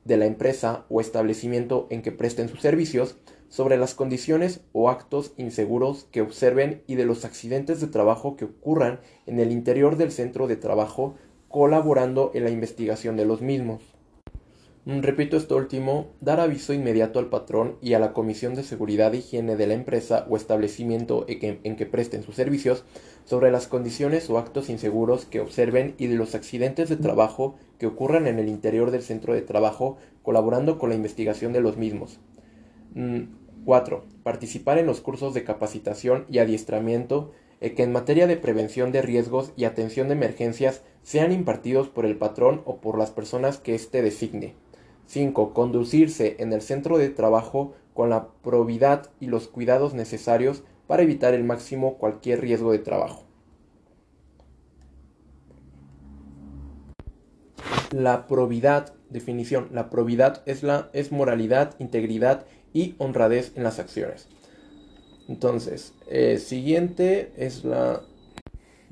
de 0.03 0.17
la 0.17 0.25
empresa 0.25 0.85
o 0.89 0.99
establecimiento 0.99 1.87
en 1.89 2.01
que 2.01 2.11
presten 2.11 2.49
sus 2.49 2.59
servicios 2.59 3.15
sobre 3.47 3.77
las 3.77 3.95
condiciones 3.95 4.59
o 4.73 4.89
actos 4.89 5.33
inseguros 5.37 6.07
que 6.11 6.21
observen 6.21 6.83
y 6.87 6.95
de 6.95 7.05
los 7.05 7.23
accidentes 7.23 7.79
de 7.79 7.87
trabajo 7.87 8.35
que 8.35 8.45
ocurran 8.45 8.99
en 9.25 9.39
el 9.39 9.53
interior 9.53 9.95
del 9.95 10.11
centro 10.11 10.45
de 10.47 10.57
trabajo, 10.57 11.15
colaborando 11.47 12.31
en 12.33 12.43
la 12.43 12.49
investigación 12.49 13.15
de 13.15 13.25
los 13.25 13.41
mismos. 13.41 13.81
Mm, 14.89 15.01
repito 15.01 15.37
esto 15.37 15.55
último, 15.55 16.07
dar 16.19 16.39
aviso 16.39 16.73
inmediato 16.73 17.19
al 17.19 17.29
patrón 17.29 17.75
y 17.79 17.93
a 17.93 17.99
la 17.99 18.11
Comisión 18.11 18.55
de 18.55 18.63
Seguridad 18.63 19.13
e 19.13 19.17
Higiene 19.17 19.55
de 19.55 19.67
la 19.67 19.75
empresa 19.75 20.25
o 20.27 20.35
establecimiento 20.35 21.27
en 21.27 21.75
que, 21.75 21.85
presten 21.85 22.23
sus 22.23 22.33
servicios 22.33 22.83
sobre 23.23 23.51
las 23.51 23.67
condiciones 23.67 24.27
o 24.31 24.39
actos 24.39 24.67
inseguros 24.67 25.25
que 25.25 25.41
observen 25.41 25.93
y 25.99 26.07
de 26.07 26.15
los 26.15 26.33
accidentes 26.33 26.89
de 26.89 26.95
trabajo 26.95 27.55
que 27.77 27.85
ocurran 27.85 28.25
en 28.25 28.39
el 28.39 28.47
interior 28.47 28.89
del 28.89 29.03
centro 29.03 29.35
de 29.35 29.43
trabajo, 29.43 29.97
colaborando 30.23 30.79
con 30.79 30.89
la 30.89 30.95
investigación 30.95 31.53
de 31.53 31.61
los 31.61 31.77
mismos. 31.77 32.19
4. 33.65 33.97
Mm, 33.97 34.23
participar 34.23 34.79
en 34.79 34.87
los 34.87 35.01
cursos 35.01 35.35
de 35.35 35.43
capacitación 35.43 36.25
y 36.31 36.39
adiestramiento 36.39 37.31
eh, 37.61 37.75
que 37.75 37.83
en 37.83 37.91
materia 37.91 38.25
de 38.25 38.37
prevención 38.37 38.91
de 38.91 39.03
riesgos 39.03 39.53
y 39.55 39.65
atención 39.65 40.07
de 40.07 40.15
emergencias 40.15 40.81
sean 41.03 41.31
impartidos 41.31 41.89
por 41.89 42.07
el 42.07 42.17
patrón 42.17 42.63
o 42.65 42.77
por 42.77 42.97
las 42.97 43.11
personas 43.11 43.59
que 43.59 43.75
éste 43.75 44.01
designe. 44.01 44.55
5. 45.09 45.53
Conducirse 45.55 46.35
en 46.39 46.53
el 46.53 46.61
centro 46.61 46.99
de 46.99 47.09
trabajo 47.09 47.73
con 47.95 48.11
la 48.11 48.27
probidad 48.43 49.09
y 49.19 49.25
los 49.25 49.47
cuidados 49.47 49.95
necesarios 49.95 50.63
para 50.85 51.01
evitar 51.01 51.33
el 51.33 51.43
máximo 51.43 51.97
cualquier 51.97 52.41
riesgo 52.41 52.71
de 52.71 52.79
trabajo. 52.79 53.25
La 57.91 58.27
probidad, 58.27 58.93
definición, 59.09 59.69
la 59.71 59.89
probidad 59.89 60.43
es, 60.45 60.61
la, 60.61 60.91
es 60.93 61.11
moralidad, 61.11 61.73
integridad 61.79 62.45
y 62.71 62.93
honradez 62.99 63.53
en 63.55 63.63
las 63.63 63.79
acciones. 63.79 64.27
Entonces, 65.27 65.95
eh, 66.07 66.37
siguiente 66.37 67.31
es 67.35 67.63
la 67.63 68.03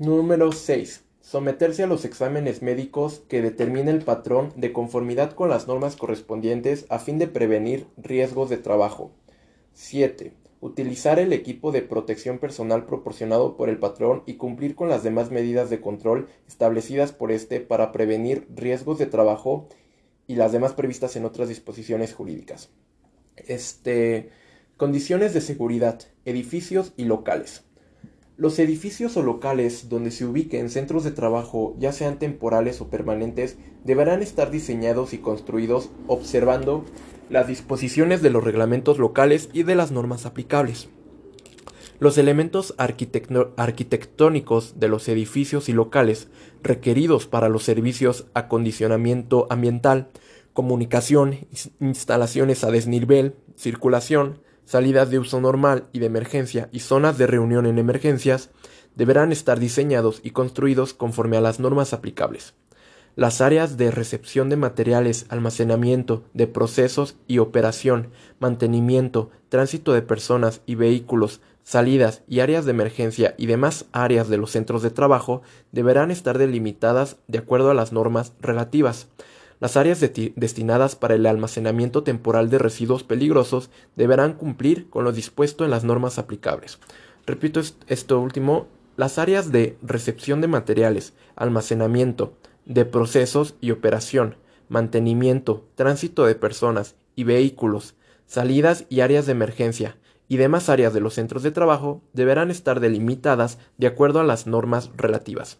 número 0.00 0.50
6 0.50 1.07
someterse 1.28 1.82
a 1.82 1.86
los 1.86 2.06
exámenes 2.06 2.62
médicos 2.62 3.22
que 3.28 3.42
determine 3.42 3.90
el 3.90 4.02
patrón 4.02 4.50
de 4.56 4.72
conformidad 4.72 5.32
con 5.32 5.50
las 5.50 5.68
normas 5.68 5.94
correspondientes 5.94 6.86
a 6.88 6.98
fin 6.98 7.18
de 7.18 7.26
prevenir 7.26 7.86
riesgos 7.98 8.48
de 8.48 8.56
trabajo. 8.56 9.10
7. 9.74 10.32
Utilizar 10.62 11.18
el 11.18 11.34
equipo 11.34 11.70
de 11.70 11.82
protección 11.82 12.38
personal 12.38 12.86
proporcionado 12.86 13.58
por 13.58 13.68
el 13.68 13.78
patrón 13.78 14.22
y 14.24 14.36
cumplir 14.36 14.74
con 14.74 14.88
las 14.88 15.02
demás 15.02 15.30
medidas 15.30 15.68
de 15.68 15.82
control 15.82 16.28
establecidas 16.46 17.12
por 17.12 17.30
éste 17.30 17.60
para 17.60 17.92
prevenir 17.92 18.48
riesgos 18.48 18.98
de 18.98 19.04
trabajo 19.04 19.68
y 20.26 20.36
las 20.36 20.52
demás 20.52 20.72
previstas 20.72 21.14
en 21.16 21.26
otras 21.26 21.50
disposiciones 21.50 22.14
jurídicas. 22.14 22.70
Este, 23.36 24.30
condiciones 24.78 25.34
de 25.34 25.42
seguridad, 25.42 26.00
edificios 26.24 26.94
y 26.96 27.04
locales. 27.04 27.67
Los 28.38 28.58
edificios 28.60 29.16
o 29.16 29.22
locales 29.24 29.88
donde 29.88 30.12
se 30.12 30.24
ubiquen 30.24 30.70
centros 30.70 31.02
de 31.02 31.10
trabajo, 31.10 31.74
ya 31.80 31.90
sean 31.90 32.20
temporales 32.20 32.80
o 32.80 32.86
permanentes, 32.86 33.56
deberán 33.82 34.22
estar 34.22 34.52
diseñados 34.52 35.12
y 35.12 35.18
construidos 35.18 35.90
observando 36.06 36.84
las 37.30 37.48
disposiciones 37.48 38.22
de 38.22 38.30
los 38.30 38.44
reglamentos 38.44 38.98
locales 38.98 39.48
y 39.52 39.64
de 39.64 39.74
las 39.74 39.90
normas 39.90 40.24
aplicables. 40.24 40.88
Los 41.98 42.16
elementos 42.16 42.76
arquitectónicos 42.78 44.78
de 44.78 44.86
los 44.86 45.08
edificios 45.08 45.68
y 45.68 45.72
locales 45.72 46.28
requeridos 46.62 47.26
para 47.26 47.48
los 47.48 47.64
servicios 47.64 48.28
acondicionamiento 48.34 49.48
ambiental, 49.50 50.10
comunicación, 50.52 51.48
instalaciones 51.80 52.62
a 52.62 52.70
desnivel, 52.70 53.34
circulación, 53.56 54.38
salidas 54.68 55.08
de 55.08 55.18
uso 55.18 55.40
normal 55.40 55.86
y 55.94 55.98
de 55.98 56.06
emergencia 56.06 56.68
y 56.72 56.80
zonas 56.80 57.16
de 57.16 57.26
reunión 57.26 57.64
en 57.64 57.78
emergencias 57.78 58.50
deberán 58.96 59.32
estar 59.32 59.58
diseñados 59.58 60.20
y 60.22 60.32
construidos 60.32 60.92
conforme 60.92 61.38
a 61.38 61.40
las 61.40 61.58
normas 61.58 61.94
aplicables. 61.94 62.52
Las 63.16 63.40
áreas 63.40 63.78
de 63.78 63.90
recepción 63.90 64.50
de 64.50 64.56
materiales, 64.56 65.24
almacenamiento, 65.30 66.22
de 66.34 66.48
procesos 66.48 67.16
y 67.26 67.38
operación, 67.38 68.10
mantenimiento, 68.40 69.30
tránsito 69.48 69.94
de 69.94 70.02
personas 70.02 70.60
y 70.66 70.74
vehículos, 70.74 71.40
salidas 71.64 72.22
y 72.28 72.40
áreas 72.40 72.66
de 72.66 72.72
emergencia 72.72 73.34
y 73.38 73.46
demás 73.46 73.86
áreas 73.92 74.28
de 74.28 74.36
los 74.36 74.50
centros 74.50 74.82
de 74.82 74.90
trabajo 74.90 75.40
deberán 75.72 76.10
estar 76.10 76.36
delimitadas 76.36 77.16
de 77.26 77.38
acuerdo 77.38 77.70
a 77.70 77.74
las 77.74 77.94
normas 77.94 78.34
relativas. 78.38 79.08
Las 79.60 79.76
áreas 79.76 80.00
destinadas 80.00 80.94
para 80.94 81.14
el 81.14 81.26
almacenamiento 81.26 82.04
temporal 82.04 82.48
de 82.48 82.58
residuos 82.58 83.02
peligrosos 83.02 83.70
deberán 83.96 84.34
cumplir 84.34 84.88
con 84.88 85.04
lo 85.04 85.12
dispuesto 85.12 85.64
en 85.64 85.70
las 85.72 85.82
normas 85.82 86.18
aplicables. 86.18 86.78
Repito 87.26 87.60
esto 87.88 88.20
último, 88.20 88.68
las 88.96 89.18
áreas 89.18 89.50
de 89.50 89.76
recepción 89.82 90.40
de 90.40 90.48
materiales, 90.48 91.12
almacenamiento, 91.36 92.34
de 92.66 92.84
procesos 92.84 93.56
y 93.60 93.72
operación, 93.72 94.36
mantenimiento, 94.68 95.64
tránsito 95.74 96.24
de 96.26 96.34
personas 96.34 96.94
y 97.16 97.24
vehículos, 97.24 97.94
salidas 98.26 98.84
y 98.88 99.00
áreas 99.00 99.26
de 99.26 99.32
emergencia, 99.32 99.96
y 100.28 100.36
demás 100.36 100.68
áreas 100.68 100.92
de 100.92 101.00
los 101.00 101.14
centros 101.14 101.42
de 101.42 101.50
trabajo 101.50 102.02
deberán 102.12 102.50
estar 102.50 102.80
delimitadas 102.80 103.58
de 103.78 103.86
acuerdo 103.86 104.20
a 104.20 104.24
las 104.24 104.46
normas 104.46 104.90
relativas. 104.96 105.58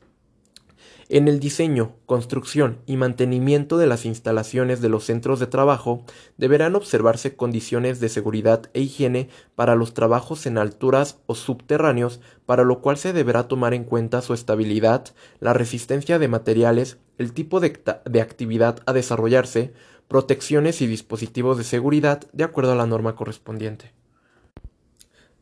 En 1.11 1.27
el 1.27 1.41
diseño, 1.41 1.97
construcción 2.05 2.81
y 2.85 2.99
mantenimiento 2.99 3.79
de 3.79 3.87
las 3.87 4.05
instalaciones 4.05 4.83
de 4.83 4.91
los 4.91 5.05
centros 5.05 5.41
de 5.41 5.47
trabajo 5.47 6.05
deberán 6.37 6.77
observarse 6.77 7.35
condiciones 7.35 7.99
de 7.99 8.11
seguridad 8.11 8.69
e 8.75 8.83
higiene 8.83 9.31
para 9.55 9.75
los 9.75 9.95
trabajos 9.95 10.45
en 10.45 10.59
alturas 10.59 11.19
o 11.25 11.35
subterráneos, 11.35 12.21
para 12.45 12.63
lo 12.63 12.83
cual 12.83 12.99
se 12.99 13.15
deberá 13.15 13.49
tomar 13.49 13.73
en 13.73 13.85
cuenta 13.85 14.21
su 14.21 14.35
estabilidad, 14.35 15.07
la 15.41 15.55
resistencia 15.55 16.19
de 16.19 16.29
materiales, 16.29 16.99
el 17.17 17.33
tipo 17.33 17.61
de, 17.61 17.73
actividad 18.21 18.81
a 18.85 18.93
desarrollarse, 18.93 19.73
protecciones 20.09 20.83
y 20.83 20.87
dispositivos 20.87 21.57
de 21.57 21.65
seguridad 21.65 22.21
de 22.35 22.45
acuerdo 22.45 22.73
a 22.73 22.77
la 22.77 22.87
norma 22.87 23.15
correspondiente. 23.15 23.95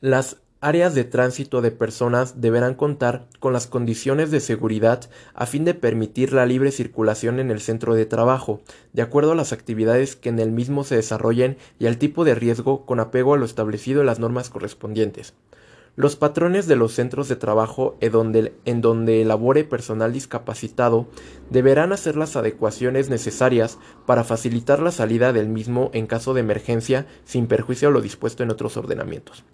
Las 0.00 0.36
áreas 0.66 0.96
de 0.96 1.04
tránsito 1.04 1.62
de 1.62 1.70
personas 1.70 2.40
deberán 2.40 2.74
contar 2.74 3.28
con 3.38 3.52
las 3.52 3.68
condiciones 3.68 4.32
de 4.32 4.40
seguridad 4.40 5.08
a 5.32 5.46
fin 5.46 5.64
de 5.64 5.74
permitir 5.74 6.32
la 6.32 6.44
libre 6.44 6.72
circulación 6.72 7.38
en 7.38 7.52
el 7.52 7.60
centro 7.60 7.94
de 7.94 8.04
trabajo, 8.04 8.60
de 8.92 9.02
acuerdo 9.02 9.30
a 9.30 9.36
las 9.36 9.52
actividades 9.52 10.16
que 10.16 10.28
en 10.28 10.40
el 10.40 10.50
mismo 10.50 10.82
se 10.82 10.96
desarrollen 10.96 11.56
y 11.78 11.86
al 11.86 11.98
tipo 11.98 12.24
de 12.24 12.34
riesgo 12.34 12.84
con 12.84 12.98
apego 12.98 13.34
a 13.34 13.36
lo 13.36 13.44
establecido 13.44 14.00
en 14.00 14.06
las 14.06 14.18
normas 14.18 14.50
correspondientes. 14.50 15.34
Los 15.94 16.16
patrones 16.16 16.66
de 16.66 16.74
los 16.74 16.94
centros 16.94 17.28
de 17.28 17.36
trabajo 17.36 17.96
en 18.00 18.80
donde, 18.80 19.22
elabore 19.22 19.62
personal 19.62 20.12
discapacitado 20.12 21.06
deberán 21.48 21.92
hacer 21.92 22.16
las 22.16 22.34
adecuaciones 22.34 23.08
necesarias 23.08 23.78
para 24.04 24.24
facilitar 24.24 24.80
la 24.80 24.90
salida 24.90 25.32
del 25.32 25.46
mismo 25.46 25.90
en 25.94 26.08
caso 26.08 26.34
de 26.34 26.40
emergencia 26.40 27.06
sin 27.24 27.46
perjuicio 27.46 27.86
a 27.86 27.92
lo 27.92 28.00
dispuesto 28.00 28.42
en 28.42 28.50
otros 28.50 28.76
ordenamientos. 28.76 29.44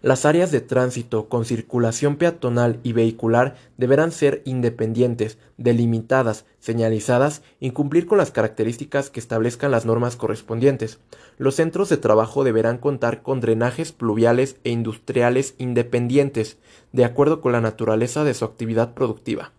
Las 0.00 0.24
áreas 0.24 0.52
de 0.52 0.60
tránsito 0.60 1.28
con 1.28 1.44
circulación 1.44 2.16
peatonal 2.16 2.78
y 2.84 2.92
vehicular 2.92 3.56
deberán 3.76 4.12
ser 4.12 4.42
independientes, 4.44 5.38
delimitadas, 5.56 6.44
señalizadas 6.60 7.42
y 7.58 7.72
cumplir 7.72 8.06
con 8.06 8.18
las 8.18 8.30
características 8.30 9.10
que 9.10 9.18
establezcan 9.18 9.72
las 9.72 9.86
normas 9.86 10.14
correspondientes. 10.14 10.98
Los 11.36 11.56
centros 11.56 11.88
de 11.88 11.96
trabajo 11.96 12.44
deberán 12.44 12.78
contar 12.78 13.22
con 13.22 13.40
drenajes 13.40 13.90
pluviales 13.92 14.56
e 14.62 14.70
industriales 14.70 15.54
independientes, 15.58 16.58
de 16.92 17.04
acuerdo 17.04 17.40
con 17.40 17.52
la 17.52 17.60
naturaleza 17.60 18.22
de 18.22 18.34
su 18.34 18.44
actividad 18.44 18.94
productiva. 18.94 19.52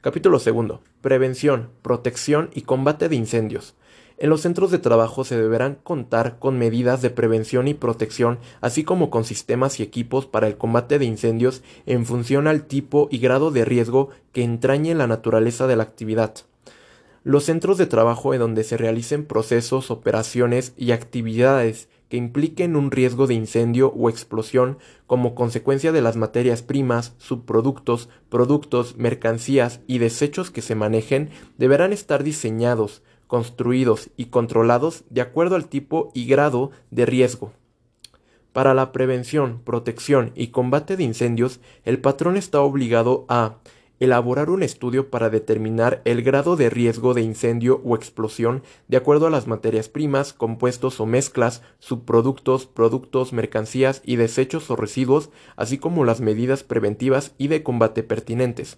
Capítulo 0.00 0.38
2. 0.38 0.80
Prevención, 1.00 1.68
protección 1.82 2.50
y 2.54 2.62
combate 2.62 3.08
de 3.08 3.16
incendios. 3.16 3.74
En 4.22 4.30
los 4.30 4.42
centros 4.42 4.70
de 4.70 4.78
trabajo 4.78 5.24
se 5.24 5.36
deberán 5.36 5.78
contar 5.82 6.38
con 6.38 6.56
medidas 6.56 7.02
de 7.02 7.10
prevención 7.10 7.66
y 7.66 7.74
protección, 7.74 8.38
así 8.60 8.84
como 8.84 9.10
con 9.10 9.24
sistemas 9.24 9.80
y 9.80 9.82
equipos 9.82 10.26
para 10.26 10.46
el 10.46 10.56
combate 10.56 11.00
de 11.00 11.06
incendios 11.06 11.64
en 11.86 12.06
función 12.06 12.46
al 12.46 12.66
tipo 12.66 13.08
y 13.10 13.18
grado 13.18 13.50
de 13.50 13.64
riesgo 13.64 14.10
que 14.30 14.44
entrañe 14.44 14.94
la 14.94 15.08
naturaleza 15.08 15.66
de 15.66 15.74
la 15.74 15.82
actividad. 15.82 16.34
Los 17.24 17.46
centros 17.46 17.78
de 17.78 17.86
trabajo 17.86 18.32
en 18.32 18.38
donde 18.38 18.62
se 18.62 18.76
realicen 18.76 19.26
procesos, 19.26 19.90
operaciones 19.90 20.72
y 20.76 20.92
actividades 20.92 21.88
que 22.08 22.16
impliquen 22.16 22.76
un 22.76 22.92
riesgo 22.92 23.26
de 23.26 23.34
incendio 23.34 23.88
o 23.88 24.08
explosión 24.08 24.78
como 25.08 25.34
consecuencia 25.34 25.90
de 25.90 26.00
las 26.00 26.16
materias 26.16 26.62
primas, 26.62 27.14
subproductos, 27.18 28.08
productos, 28.28 28.96
mercancías 28.96 29.80
y 29.88 29.98
desechos 29.98 30.52
que 30.52 30.62
se 30.62 30.76
manejen 30.76 31.30
deberán 31.58 31.92
estar 31.92 32.22
diseñados, 32.22 33.02
construidos 33.32 34.10
y 34.18 34.26
controlados 34.26 35.04
de 35.08 35.22
acuerdo 35.22 35.56
al 35.56 35.66
tipo 35.66 36.10
y 36.12 36.26
grado 36.26 36.70
de 36.90 37.06
riesgo. 37.06 37.54
Para 38.52 38.74
la 38.74 38.92
prevención, 38.92 39.62
protección 39.64 40.32
y 40.34 40.48
combate 40.48 40.98
de 40.98 41.04
incendios, 41.04 41.58
el 41.86 41.98
patrón 41.98 42.36
está 42.36 42.60
obligado 42.60 43.24
a 43.30 43.54
elaborar 44.00 44.50
un 44.50 44.62
estudio 44.62 45.08
para 45.08 45.30
determinar 45.30 46.02
el 46.04 46.20
grado 46.20 46.56
de 46.56 46.68
riesgo 46.68 47.14
de 47.14 47.22
incendio 47.22 47.80
o 47.86 47.96
explosión 47.96 48.62
de 48.88 48.98
acuerdo 48.98 49.28
a 49.28 49.30
las 49.30 49.46
materias 49.46 49.88
primas, 49.88 50.34
compuestos 50.34 51.00
o 51.00 51.06
mezclas, 51.06 51.62
subproductos, 51.78 52.66
productos, 52.66 53.32
mercancías 53.32 54.02
y 54.04 54.16
desechos 54.16 54.70
o 54.70 54.76
residuos, 54.76 55.30
así 55.56 55.78
como 55.78 56.04
las 56.04 56.20
medidas 56.20 56.64
preventivas 56.64 57.32
y 57.38 57.48
de 57.48 57.62
combate 57.62 58.02
pertinentes 58.02 58.76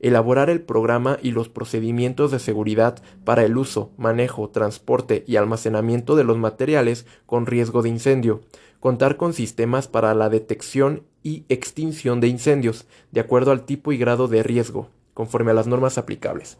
elaborar 0.00 0.50
el 0.50 0.60
programa 0.60 1.18
y 1.22 1.30
los 1.30 1.48
procedimientos 1.48 2.30
de 2.30 2.38
seguridad 2.38 3.02
para 3.24 3.44
el 3.44 3.56
uso, 3.56 3.90
manejo, 3.96 4.48
transporte 4.50 5.24
y 5.26 5.36
almacenamiento 5.36 6.16
de 6.16 6.24
los 6.24 6.36
materiales 6.36 7.06
con 7.26 7.46
riesgo 7.46 7.82
de 7.82 7.88
incendio, 7.88 8.40
contar 8.80 9.16
con 9.16 9.32
sistemas 9.32 9.88
para 9.88 10.14
la 10.14 10.28
detección 10.28 11.04
y 11.22 11.44
extinción 11.48 12.20
de 12.20 12.28
incendios, 12.28 12.86
de 13.12 13.20
acuerdo 13.20 13.50
al 13.50 13.64
tipo 13.64 13.92
y 13.92 13.98
grado 13.98 14.28
de 14.28 14.42
riesgo, 14.42 14.88
conforme 15.14 15.52
a 15.52 15.54
las 15.54 15.66
normas 15.66 15.96
aplicables. 15.96 16.58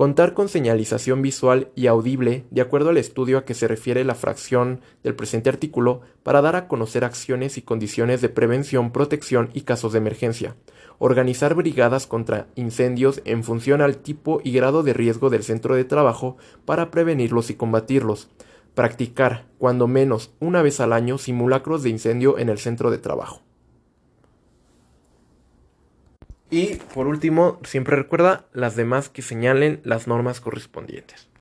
Contar 0.00 0.32
con 0.32 0.48
señalización 0.48 1.20
visual 1.20 1.68
y 1.74 1.86
audible 1.86 2.46
de 2.50 2.62
acuerdo 2.62 2.88
al 2.88 2.96
estudio 2.96 3.36
a 3.36 3.44
que 3.44 3.52
se 3.52 3.68
refiere 3.68 4.02
la 4.02 4.14
fracción 4.14 4.80
del 5.02 5.14
presente 5.14 5.50
artículo 5.50 6.00
para 6.22 6.40
dar 6.40 6.56
a 6.56 6.68
conocer 6.68 7.04
acciones 7.04 7.58
y 7.58 7.60
condiciones 7.60 8.22
de 8.22 8.30
prevención, 8.30 8.92
protección 8.92 9.50
y 9.52 9.60
casos 9.60 9.92
de 9.92 9.98
emergencia. 9.98 10.56
Organizar 10.98 11.54
brigadas 11.54 12.06
contra 12.06 12.46
incendios 12.54 13.20
en 13.26 13.44
función 13.44 13.82
al 13.82 13.98
tipo 13.98 14.40
y 14.42 14.52
grado 14.52 14.82
de 14.82 14.94
riesgo 14.94 15.28
del 15.28 15.42
centro 15.42 15.74
de 15.74 15.84
trabajo 15.84 16.38
para 16.64 16.90
prevenirlos 16.90 17.50
y 17.50 17.56
combatirlos. 17.56 18.30
Practicar, 18.74 19.48
cuando 19.58 19.86
menos 19.86 20.32
una 20.40 20.62
vez 20.62 20.80
al 20.80 20.94
año, 20.94 21.18
simulacros 21.18 21.82
de 21.82 21.90
incendio 21.90 22.38
en 22.38 22.48
el 22.48 22.56
centro 22.56 22.90
de 22.90 22.96
trabajo. 22.96 23.42
Y 26.50 26.74
por 26.94 27.06
último, 27.06 27.60
siempre 27.64 27.96
recuerda 27.96 28.44
las 28.52 28.76
demás 28.76 29.08
que 29.08 29.22
señalen 29.22 29.80
las 29.84 30.06
normas 30.06 30.40
correspondientes. 30.40 31.30